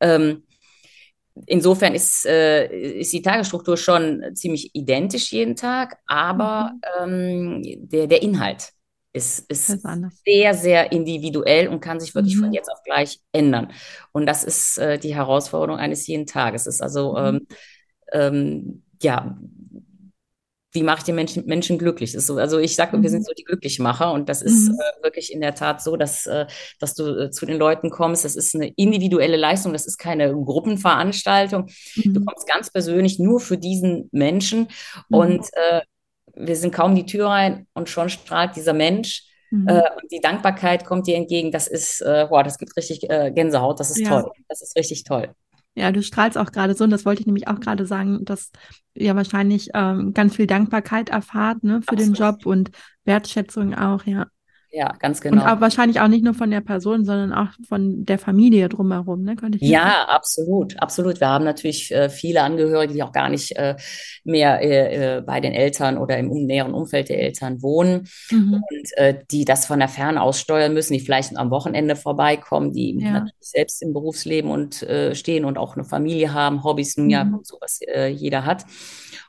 [0.00, 0.42] Ähm,
[1.46, 2.66] insofern ist, äh,
[3.00, 6.72] ist die Tagesstruktur schon ziemlich identisch jeden Tag, aber
[7.04, 7.62] mhm.
[7.62, 8.72] ähm, der, der Inhalt
[9.12, 9.66] ist, ist
[10.24, 12.40] sehr, sehr individuell und kann sich wirklich mhm.
[12.40, 13.72] von jetzt auf gleich ändern.
[14.12, 16.66] Und das ist äh, die Herausforderung eines jeden Tages.
[16.66, 17.18] Es ist also, mhm.
[17.18, 17.46] ähm,
[18.12, 19.38] ähm, ja,
[20.72, 22.12] wie mache ich den Menschen, Menschen glücklich?
[22.12, 23.02] So, also ich sage, mhm.
[23.02, 23.24] wir sind mhm.
[23.24, 24.78] so die Glücklichmacher und das ist mhm.
[24.78, 26.46] äh, wirklich in der Tat so, dass, äh,
[26.78, 28.24] dass du äh, zu den Leuten kommst.
[28.24, 31.70] Das ist eine individuelle Leistung, das ist keine Gruppenveranstaltung.
[31.96, 32.14] Mhm.
[32.14, 34.68] Du kommst ganz persönlich nur für diesen Menschen
[35.08, 35.16] mhm.
[35.16, 35.80] und äh,
[36.34, 39.24] wir sind kaum die Tür rein und schon strahlt dieser Mensch.
[39.50, 39.66] Mhm.
[39.66, 41.50] Äh, und die Dankbarkeit kommt dir entgegen.
[41.50, 43.80] Das ist, äh, boah, das gibt richtig Gänsehaut.
[43.80, 44.08] Das ist ja.
[44.08, 44.30] toll.
[44.48, 45.34] Das ist richtig toll.
[45.74, 48.50] Ja, du strahlst auch gerade so, und das wollte ich nämlich auch gerade sagen, dass
[48.94, 52.00] ihr wahrscheinlich ähm, ganz viel Dankbarkeit erfahrt ne, für Absolut.
[52.00, 52.70] den Job und
[53.04, 54.26] Wertschätzung auch, ja.
[54.72, 55.42] Ja, ganz genau.
[55.42, 59.22] Und auch wahrscheinlich auch nicht nur von der Person, sondern auch von der Familie drumherum,
[59.22, 59.34] ne?
[59.34, 60.10] Könnte ich ja, sagen.
[60.10, 61.20] absolut, absolut.
[61.20, 63.74] Wir haben natürlich äh, viele Angehörige, die auch gar nicht äh,
[64.22, 68.62] mehr äh, äh bei den Eltern oder im näheren Umfeld der Eltern wohnen mhm.
[68.70, 72.72] und äh, die das von der Ferne aus steuern müssen, die vielleicht am Wochenende vorbeikommen,
[72.72, 73.10] die ja.
[73.10, 77.10] natürlich selbst im Berufsleben und äh, stehen und auch eine Familie haben, Hobbys nun mhm.
[77.10, 77.80] ja, sowas
[78.12, 78.64] jeder hat.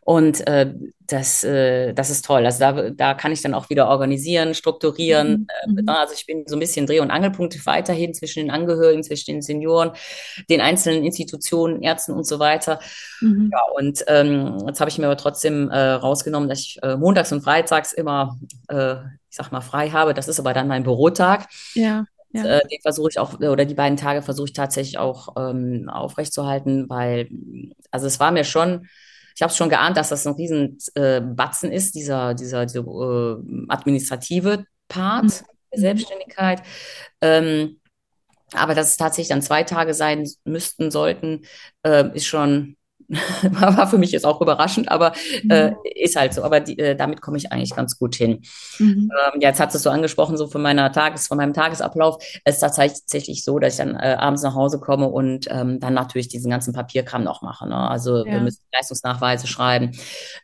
[0.04, 0.74] Und äh,
[1.06, 2.44] das, äh, das ist toll.
[2.46, 5.48] Also da, da kann ich dann auch wieder organisieren, strukturieren.
[5.68, 5.78] Mhm.
[5.78, 5.90] Äh, mhm.
[5.90, 9.42] also ich bin so ein bisschen Dreh- und Angelpunkt weiterhin zwischen den Angehörigen, zwischen den
[9.44, 9.92] Senioren,
[10.50, 12.80] den einzelnen Institutionen, Ärzten und so weiter.
[13.20, 13.52] Mhm.
[13.54, 17.32] Ja, und ähm, jetzt habe ich mir aber trotzdem äh, rausgenommen, dass ich äh, montags
[17.32, 18.96] und freitags immer, äh,
[19.30, 20.16] ich sag mal, frei habe.
[20.16, 21.48] Das ist aber dann mein Bürotag.
[21.76, 22.06] Ja.
[22.34, 22.46] Ja.
[22.46, 26.90] Äh, den versuche ich auch, oder die beiden Tage versuche ich tatsächlich auch ähm, aufrechtzuerhalten,
[26.90, 27.28] weil,
[27.92, 28.88] also es war mir schon,
[29.42, 33.38] ich habe schon geahnt, dass das ein riesen äh, Batzen ist, dieser, dieser, dieser äh,
[33.70, 35.46] administrative Part mhm.
[35.74, 36.62] der Selbstständigkeit.
[37.22, 37.80] Ähm,
[38.54, 41.42] aber dass es tatsächlich dann zwei Tage sein müssten, sollten,
[41.82, 42.78] äh, ist schon
[43.52, 45.14] war für mich jetzt auch überraschend, aber
[45.50, 45.76] äh, mhm.
[45.84, 46.44] äh, ist halt so.
[46.44, 48.42] Aber die, äh, damit komme ich eigentlich ganz gut hin.
[48.80, 49.12] Mhm.
[49.34, 52.24] Ähm, jetzt hast du es so angesprochen, so von meiner Tages, von meinem Tagesablauf.
[52.46, 55.94] Es ist tatsächlich so, dass ich dann äh, abends nach Hause komme und ähm, dann
[55.94, 57.68] natürlich diesen ganzen Papierkram noch mache.
[57.68, 57.76] Ne?
[57.76, 58.26] Also ja.
[58.26, 59.92] wir müssen Leistungsnachweise schreiben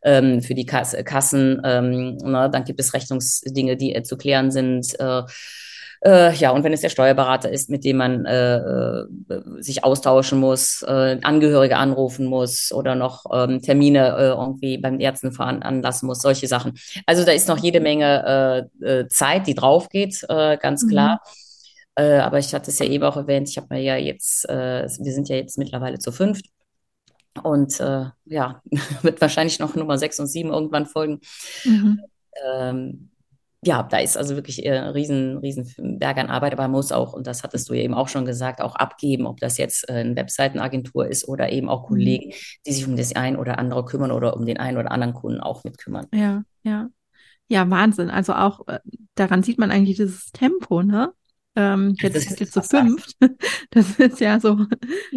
[0.03, 1.61] ähm, für die Kas Kassen.
[1.63, 2.49] Ähm, ne?
[2.51, 4.95] Dann gibt es Rechnungsdinge, die äh, zu klären sind.
[6.01, 9.05] Äh, ja, und wenn es der Steuerberater ist, mit dem man äh, äh,
[9.59, 15.31] sich austauschen muss, äh, Angehörige anrufen muss oder noch ähm, Termine äh, irgendwie beim Ärzten
[15.31, 16.73] veranlassen muss, solche Sachen.
[17.05, 20.89] Also da ist noch jede Menge äh, äh, Zeit, die drauf geht, äh, ganz mhm.
[20.89, 21.21] klar.
[21.95, 24.83] Äh, aber ich hatte es ja eben auch erwähnt, ich habe mir ja jetzt, äh,
[24.83, 26.45] wir sind ja jetzt mittlerweile zu fünft.
[27.43, 28.61] Und äh, ja,
[29.01, 31.21] wird wahrscheinlich noch Nummer sechs und sieben irgendwann folgen.
[31.65, 32.01] Mhm.
[32.45, 33.09] Ähm,
[33.63, 36.91] ja, da ist also wirklich ein äh, riesen, riesen Berg an Arbeit, aber man muss
[36.91, 39.89] auch, und das hattest du ja eben auch schon gesagt, auch abgeben, ob das jetzt
[39.89, 41.87] äh, eine Webseitenagentur ist oder eben auch mhm.
[41.87, 42.33] Kollegen,
[42.65, 45.39] die sich um das ein oder andere kümmern oder um den einen oder anderen Kunden
[45.39, 46.05] auch mit kümmern.
[46.13, 46.89] Ja, ja.
[47.49, 48.09] Ja, Wahnsinn.
[48.09, 48.79] Also auch äh,
[49.15, 51.13] daran sieht man eigentlich dieses Tempo, ne?
[51.55, 53.15] Ähm, jetzt jetzt zu fünft.
[53.71, 54.65] Das ist ja so,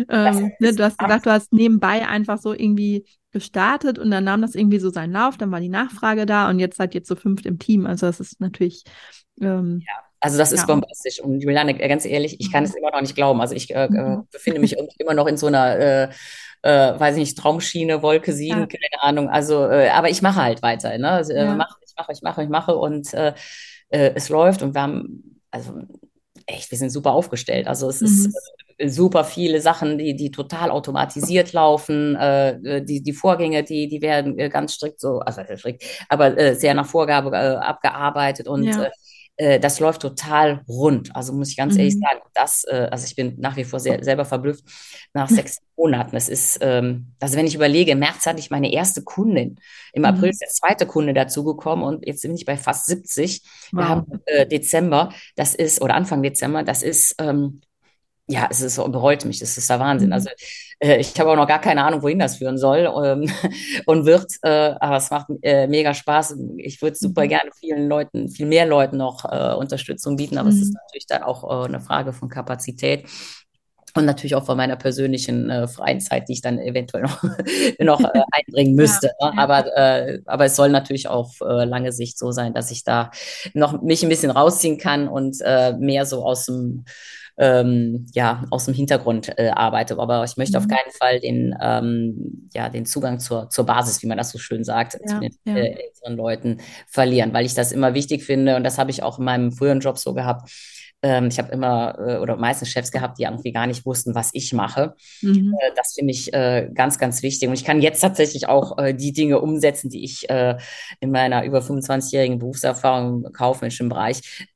[0.08, 4.42] ähm, ne, du hast gesagt, du hast nebenbei einfach so irgendwie gestartet und dann nahm
[4.42, 7.16] das irgendwie so seinen Lauf, dann war die Nachfrage da und jetzt seid ihr zu
[7.16, 7.86] fünft im Team.
[7.86, 8.84] Also das ist natürlich
[9.40, 9.94] ähm, ja.
[10.20, 10.66] Also das ist ja.
[10.66, 11.20] bombastisch.
[11.20, 13.40] Und Juliane, ganz ehrlich, ich kann es immer noch nicht glauben.
[13.40, 14.28] Also ich äh, äh mhm.
[14.30, 16.08] befinde mich immer noch in so einer, äh,
[16.62, 18.66] äh, weiß ich nicht, Traumschiene, Wolke 7, ja.
[18.66, 19.30] keine Ahnung.
[19.30, 20.96] Also, äh, aber ich mache halt weiter.
[20.98, 21.08] Ne?
[21.08, 21.54] Also, äh, ja.
[21.54, 23.32] mach, ich mache, ich mache, ich mache und äh,
[23.88, 25.80] äh, es läuft und wir haben, also
[26.46, 27.66] echt, wir sind super aufgestellt.
[27.66, 28.06] Also es mhm.
[28.06, 28.38] ist
[28.86, 32.16] super viele Sachen, die, die total automatisiert laufen.
[32.16, 36.54] Äh, die, die Vorgänge, die, die werden äh, ganz strikt so, also strikt, aber äh,
[36.54, 38.88] sehr nach Vorgabe äh, abgearbeitet und ja.
[39.36, 41.14] äh, das läuft total rund.
[41.14, 41.80] Also muss ich ganz mhm.
[41.80, 44.64] ehrlich sagen, das, äh, also ich bin nach wie vor sehr, selber verblüfft
[45.12, 46.16] nach sechs Monaten.
[46.16, 49.56] Es ist, ähm, also wenn ich überlege, im März hatte ich meine erste Kundin,
[49.92, 50.30] im April mhm.
[50.30, 53.42] ist der zweite Kunde dazugekommen und jetzt bin ich bei fast 70.
[53.72, 53.80] Wow.
[53.80, 57.60] Wir haben äh, Dezember, das ist, oder Anfang Dezember, das ist ähm,
[58.30, 60.08] ja, es ist bereut mich, das ist der Wahnsinn.
[60.08, 60.14] Mhm.
[60.14, 60.30] Also
[60.78, 63.30] äh, ich habe auch noch gar keine Ahnung, wohin das führen soll ähm,
[63.86, 66.36] und wird, äh, aber es macht äh, mega Spaß.
[66.58, 67.28] Ich würde super mhm.
[67.28, 70.56] gerne vielen Leuten, viel mehr Leuten noch äh, Unterstützung bieten, aber mhm.
[70.56, 70.80] es ist mhm.
[70.86, 73.06] natürlich dann auch äh, eine Frage von Kapazität.
[73.96, 77.24] Und natürlich auch von meiner persönlichen äh, freien Zeit, die ich dann eventuell noch,
[77.80, 79.10] noch äh, einbringen müsste.
[79.18, 79.38] Ja, ne?
[79.38, 83.10] Aber, äh, aber es soll natürlich auf äh, lange Sicht so sein, dass ich da
[83.52, 86.84] noch mich ein bisschen rausziehen kann und äh, mehr so aus dem
[87.40, 89.98] ähm, ja, aus dem Hintergrund äh, arbeite.
[89.98, 90.64] Aber ich möchte mhm.
[90.64, 94.38] auf keinen Fall den, ähm, ja, den Zugang zur, zur Basis, wie man das so
[94.38, 95.56] schön sagt, ja, zu den ja.
[95.56, 99.18] äh, älteren Leuten verlieren, weil ich das immer wichtig finde und das habe ich auch
[99.18, 100.50] in meinem früheren Job so gehabt.
[101.02, 104.30] Ähm, ich habe immer äh, oder meistens Chefs gehabt, die irgendwie gar nicht wussten, was
[104.34, 104.94] ich mache.
[105.22, 105.56] Mhm.
[105.58, 106.30] Äh, das finde ich
[106.74, 107.48] ganz, ganz wichtig.
[107.48, 112.38] Und ich kann jetzt tatsächlich auch die Dinge umsetzen, die ich in meiner über 25-jährigen
[112.38, 114.46] Berufserfahrung im kaufmännischen Bereich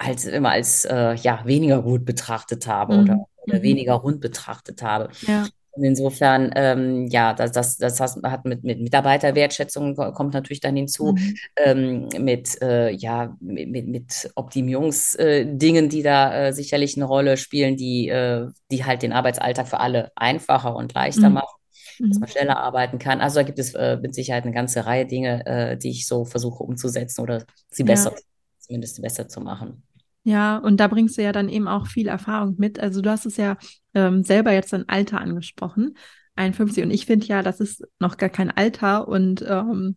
[0.00, 3.02] halt immer als äh, ja, weniger gut betrachtet habe mhm.
[3.02, 3.62] oder, oder mhm.
[3.62, 5.08] weniger rund betrachtet habe.
[5.26, 5.46] Ja.
[5.76, 11.12] Und insofern, ähm, ja, das, das, das hat mit, mit Mitarbeiterwertschätzung kommt natürlich dann hinzu,
[11.12, 11.36] mhm.
[11.56, 17.76] ähm, mit, äh, ja, mit, mit Optimierungsdingen, äh, die da äh, sicherlich eine Rolle spielen,
[17.76, 21.34] die, äh, die halt den Arbeitsalltag für alle einfacher und leichter mhm.
[21.34, 21.56] machen
[21.98, 22.32] dass man mhm.
[22.32, 23.20] schneller arbeiten kann.
[23.20, 26.26] Also da gibt es äh, mit Sicherheit eine ganze Reihe Dinge, äh, die ich so
[26.26, 28.22] versuche umzusetzen oder sie besser, ja.
[28.58, 29.82] zumindest besser zu machen.
[30.26, 32.80] Ja, und da bringst du ja dann eben auch viel Erfahrung mit.
[32.80, 33.56] Also du hast es ja
[33.94, 35.96] ähm, selber jetzt dein Alter angesprochen,
[36.34, 36.82] 51.
[36.82, 39.06] Und ich finde ja, das ist noch gar kein Alter.
[39.06, 39.94] Und ähm,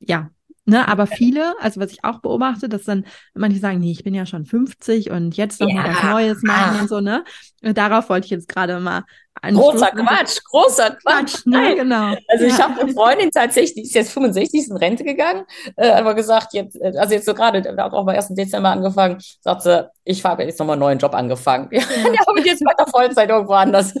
[0.00, 0.30] ja,
[0.66, 4.14] Ne, aber viele, also was ich auch beobachte, dass dann manche sagen, nee, ich bin
[4.14, 5.74] ja schon 50 und jetzt noch ja.
[5.74, 7.24] mal was Neues machen und so, ne?
[7.62, 9.04] Und darauf wollte ich jetzt gerade mal
[9.42, 11.46] Großer Quatsch, großer Quatsch.
[11.46, 12.14] Ne, genau.
[12.28, 12.68] Also ich ja.
[12.68, 15.44] habe eine Freundin tatsächlich, die ist jetzt 65, ist in Rente gegangen,
[15.76, 18.28] äh, aber gesagt, jetzt, äh, also jetzt so gerade, hat auch am 1.
[18.34, 21.68] Dezember angefangen, sagt sie, ich habe jetzt nochmal einen neuen Job angefangen.
[21.80, 23.94] Ja, ja aber jetzt weiter Vollzeit irgendwo anders.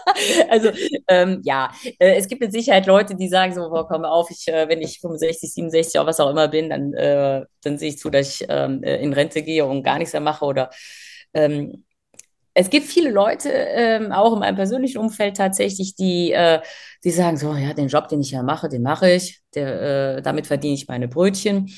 [0.48, 0.70] also
[1.08, 4.48] ähm, ja, äh, es gibt mit Sicherheit Leute, die sagen so, boah, komm auf, ich,
[4.48, 7.98] äh, wenn ich 65, 67 oder was auch immer bin, dann, äh, dann sehe ich
[7.98, 10.70] zu, dass ich ähm, äh, in Rente gehe und gar nichts mehr mache oder
[11.34, 11.84] ähm,
[12.58, 16.60] es gibt viele Leute, ähm, auch in meinem persönlichen Umfeld tatsächlich, die, äh,
[17.04, 20.22] die sagen so, ja, den Job, den ich ja mache, den mache ich, der, äh,
[20.22, 21.70] damit verdiene ich meine Brötchen.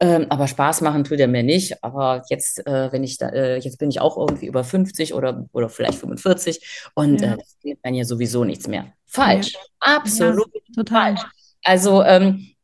[0.00, 1.82] Ähm, aber Spaß machen tut er mir nicht.
[1.84, 5.46] Aber jetzt, äh, wenn ich da, äh, jetzt bin ich auch irgendwie über 50 oder,
[5.52, 7.34] oder vielleicht 45 und ja.
[7.34, 8.92] äh, das geht dann ja sowieso nichts mehr.
[9.06, 9.54] Falsch.
[9.54, 9.96] Ja.
[9.96, 11.16] Absolut ja, total.
[11.16, 11.30] falsch.
[11.62, 12.55] Also ähm, äh,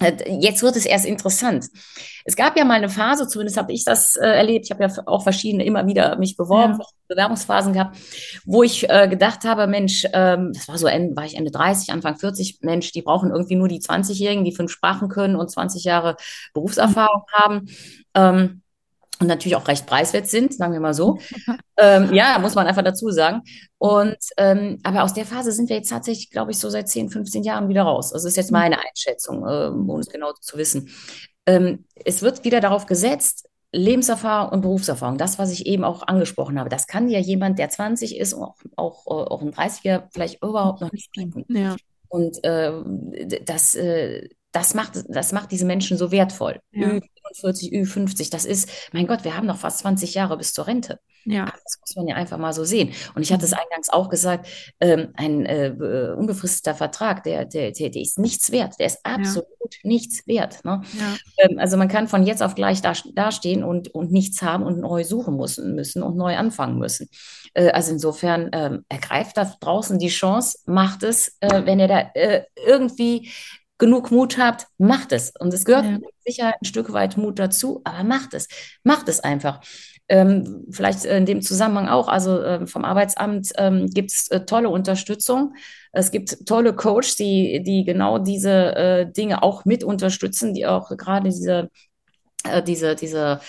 [0.00, 1.66] Jetzt wird es erst interessant.
[2.24, 4.66] Es gab ja mal eine Phase, zumindest habe ich das äh, erlebt.
[4.66, 6.86] Ich habe ja auch verschiedene immer wieder mich beworben, ja.
[7.08, 7.96] Bewerbungsphasen gehabt,
[8.44, 12.16] wo ich äh, gedacht habe, Mensch, ähm, das war so, war ich Ende 30, Anfang
[12.16, 16.16] 40, Mensch, die brauchen irgendwie nur die 20-Jährigen, die fünf Sprachen können und 20 Jahre
[16.54, 17.68] Berufserfahrung haben.
[18.14, 18.62] Ähm,
[19.20, 21.18] und natürlich auch recht preiswert sind, sagen wir mal so.
[21.76, 23.42] ähm, ja, muss man einfach dazu sagen.
[23.78, 27.10] Und ähm, aber aus der Phase sind wir jetzt tatsächlich, glaube ich, so seit 10,
[27.10, 28.12] 15 Jahren wieder raus.
[28.12, 28.58] Also das ist jetzt mhm.
[28.58, 30.90] meine Einschätzung, äh, um es genau zu wissen.
[31.46, 36.58] Ähm, es wird wieder darauf gesetzt, Lebenserfahrung und Berufserfahrung, das, was ich eben auch angesprochen
[36.58, 40.04] habe, das kann ja jemand, der 20 ist und auch, auch, äh, auch ein 30er
[40.10, 41.44] vielleicht überhaupt noch nicht bieten.
[41.48, 41.76] Ja.
[42.08, 42.72] Und äh,
[43.44, 46.60] das, äh, das macht, das macht diese Menschen so wertvoll.
[46.72, 46.88] Ja.
[46.88, 50.98] Ü45, Ü50, das ist, mein Gott, wir haben noch fast 20 Jahre bis zur Rente.
[51.24, 51.44] Ja.
[51.44, 52.92] Das muss man ja einfach mal so sehen.
[53.14, 53.58] Und ich hatte es mhm.
[53.58, 54.48] eingangs auch gesagt,
[54.80, 58.78] ähm, ein äh, unbefristeter Vertrag, der, der, der, der, ist nichts wert.
[58.78, 59.78] Der ist absolut ja.
[59.82, 60.64] nichts wert.
[60.64, 60.80] Ne?
[60.98, 61.16] Ja.
[61.38, 64.80] Ähm, also man kann von jetzt auf gleich da, dastehen und, und nichts haben und
[64.80, 67.08] neu suchen müssen, müssen und neu anfangen müssen.
[67.54, 72.10] Äh, also insofern ähm, ergreift da draußen die Chance, macht es, äh, wenn ihr da
[72.14, 73.30] äh, irgendwie
[73.78, 75.32] genug Mut habt, macht es.
[75.38, 75.98] Und es gehört ja.
[76.26, 78.48] sicher ein Stück weit Mut dazu, aber macht es.
[78.82, 79.60] Macht es einfach.
[80.08, 84.70] Ähm, vielleicht in dem Zusammenhang auch, also äh, vom Arbeitsamt ähm, gibt es äh, tolle
[84.70, 85.54] Unterstützung.
[85.92, 90.88] Es gibt tolle Coaches, die, die genau diese äh, Dinge auch mit unterstützen, die auch
[90.96, 91.70] gerade diese,
[92.44, 93.40] äh, diese, diese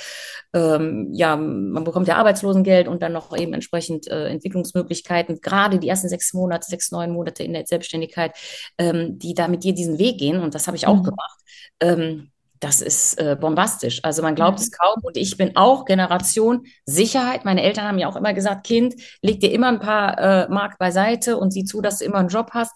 [0.53, 5.87] ähm, ja, man bekommt ja Arbeitslosengeld und dann noch eben entsprechend äh, Entwicklungsmöglichkeiten, gerade die
[5.87, 8.35] ersten sechs Monate, sechs, neun Monate in der Selbstständigkeit,
[8.77, 10.39] ähm, die da mit dir diesen Weg gehen.
[10.41, 11.03] Und das habe ich auch mhm.
[11.03, 11.39] gemacht.
[11.79, 14.03] Ähm, das ist äh, bombastisch.
[14.03, 15.01] Also man glaubt es kaum.
[15.03, 17.45] Und ich bin auch Generation Sicherheit.
[17.45, 20.77] Meine Eltern haben ja auch immer gesagt, Kind, leg dir immer ein paar äh, Mark
[20.77, 22.75] beiseite und sieh zu, dass du immer einen Job hast.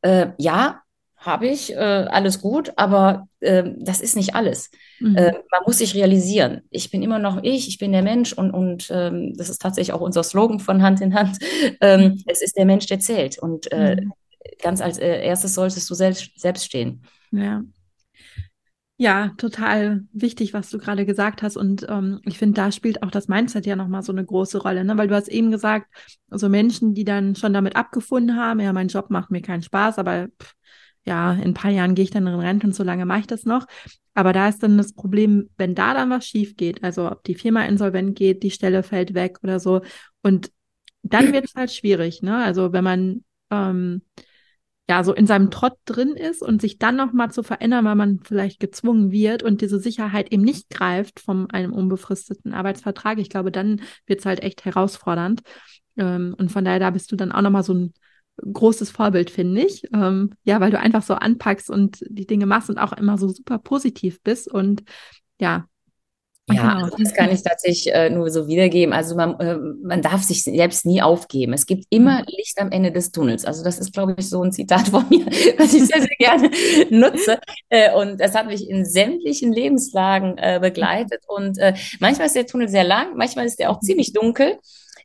[0.00, 0.80] Äh, ja,
[1.24, 4.70] habe ich, äh, alles gut, aber äh, das ist nicht alles.
[5.00, 5.16] Mhm.
[5.16, 8.50] Äh, man muss sich realisieren, ich bin immer noch ich, ich bin der Mensch und,
[8.50, 11.38] und ähm, das ist tatsächlich auch unser Slogan von Hand in Hand.
[11.80, 12.22] Ähm, mhm.
[12.26, 13.38] es ist der Mensch, der zählt.
[13.38, 14.12] Und äh, mhm.
[14.60, 17.02] ganz als äh, erstes solltest du selbst, selbst stehen.
[17.30, 17.62] Ja.
[18.98, 21.56] Ja, total wichtig, was du gerade gesagt hast.
[21.56, 24.84] Und ähm, ich finde, da spielt auch das Mindset ja nochmal so eine große Rolle,
[24.84, 24.96] ne?
[24.96, 25.88] Weil du hast eben gesagt,
[26.30, 29.98] so Menschen, die dann schon damit abgefunden haben, ja, mein Job macht mir keinen Spaß,
[29.98, 30.54] aber pff,
[31.04, 33.26] ja, in ein paar Jahren gehe ich dann in Rente und so lange mache ich
[33.26, 33.66] das noch.
[34.14, 37.34] Aber da ist dann das Problem, wenn da dann was schief geht, also ob die
[37.34, 39.80] Firma insolvent geht, die Stelle fällt weg oder so.
[40.22, 40.52] Und
[41.02, 42.36] dann wird es halt schwierig, ne?
[42.44, 44.02] Also wenn man ähm,
[44.88, 48.20] ja so in seinem Trott drin ist und sich dann nochmal zu verändern, weil man
[48.22, 53.50] vielleicht gezwungen wird und diese Sicherheit eben nicht greift von einem unbefristeten Arbeitsvertrag, ich glaube,
[53.50, 55.42] dann wird es halt echt herausfordernd.
[55.96, 57.94] Ähm, und von daher, da bist du dann auch nochmal so ein
[58.40, 59.84] großes Vorbild, finde ich.
[59.94, 63.28] Ähm, ja, weil du einfach so anpackst und die Dinge machst und auch immer so
[63.28, 64.82] super positiv bist und
[65.40, 65.66] ja.
[66.50, 66.84] Ja, genau.
[66.84, 68.92] also das kann ich tatsächlich äh, nur so wiedergeben.
[68.92, 71.52] Also man, äh, man darf sich selbst nie aufgeben.
[71.52, 72.24] Es gibt immer mhm.
[72.36, 73.44] Licht am Ende des Tunnels.
[73.44, 75.24] Also das ist, glaube ich, so ein Zitat von mir,
[75.58, 76.50] was ich sehr, sehr gerne
[76.90, 77.38] nutze.
[77.68, 81.22] Äh, und das hat mich in sämtlichen Lebenslagen äh, begleitet.
[81.28, 84.58] Und äh, manchmal ist der Tunnel sehr lang, manchmal ist der auch ziemlich dunkel.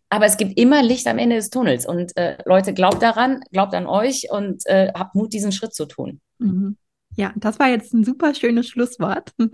[0.10, 1.86] Aber es gibt immer Licht am Ende des Tunnels.
[1.86, 5.86] Und äh, Leute, glaubt daran, glaubt an euch und äh, habt Mut, diesen Schritt zu
[5.86, 6.22] tun.
[6.39, 6.78] Mhm.
[7.16, 9.34] Ja, das war jetzt ein super schönes Schlusswort.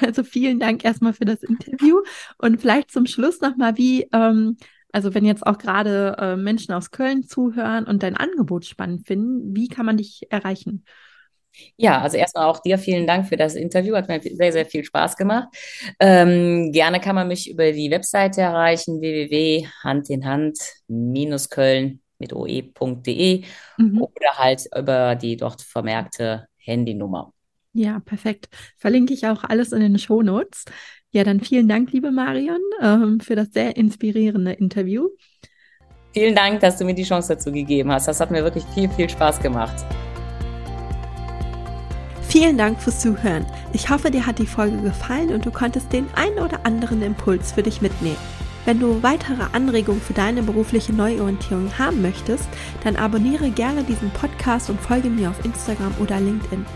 [0.00, 2.00] Also vielen Dank erstmal für das Interview.
[2.38, 4.56] Und vielleicht zum Schluss nochmal, wie, ähm,
[4.92, 9.56] also wenn jetzt auch gerade äh, Menschen aus Köln zuhören und dein Angebot spannend finden,
[9.56, 10.84] wie kann man dich erreichen?
[11.76, 13.94] Ja, also erstmal auch dir vielen Dank für das Interview.
[13.96, 15.48] Hat mir sehr, sehr viel Spaß gemacht.
[16.00, 23.44] Ähm, gerne kann man mich über die Webseite erreichen, www.handinhand-köln mit oe.de
[23.76, 24.02] mhm.
[24.02, 27.32] oder halt über die dort vermerkte Handynummer.
[27.72, 28.48] Ja, perfekt.
[28.76, 30.64] Verlinke ich auch alles in den Shownotes.
[31.10, 35.08] Ja, dann vielen Dank, liebe Marion, ähm, für das sehr inspirierende Interview.
[36.12, 38.08] Vielen Dank, dass du mir die Chance dazu gegeben hast.
[38.08, 39.76] Das hat mir wirklich viel, viel Spaß gemacht.
[42.28, 43.46] Vielen Dank fürs Zuhören.
[43.72, 47.52] Ich hoffe, dir hat die Folge gefallen und du konntest den einen oder anderen Impuls
[47.52, 48.18] für dich mitnehmen.
[48.66, 52.46] Wenn du weitere Anregungen für deine berufliche Neuorientierung haben möchtest,
[52.84, 56.66] dann abonniere gerne diesen Podcast und folge mir auf Instagram oder LinkedIn.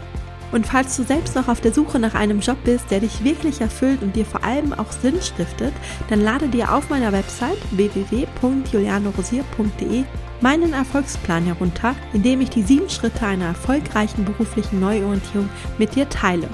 [0.53, 3.61] Und falls du selbst noch auf der Suche nach einem Job bist, der dich wirklich
[3.61, 5.74] erfüllt und dir vor allem auch Sinn stiftet,
[6.09, 10.05] dann lade dir auf meiner Website www.julianorosier.de
[10.43, 16.09] meinen Erfolgsplan herunter, in dem ich die sieben Schritte einer erfolgreichen beruflichen Neuorientierung mit dir
[16.09, 16.49] teile.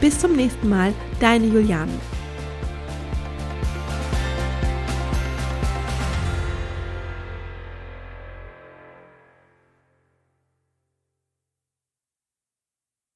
[0.00, 1.92] Bis zum nächsten Mal, deine Juliane.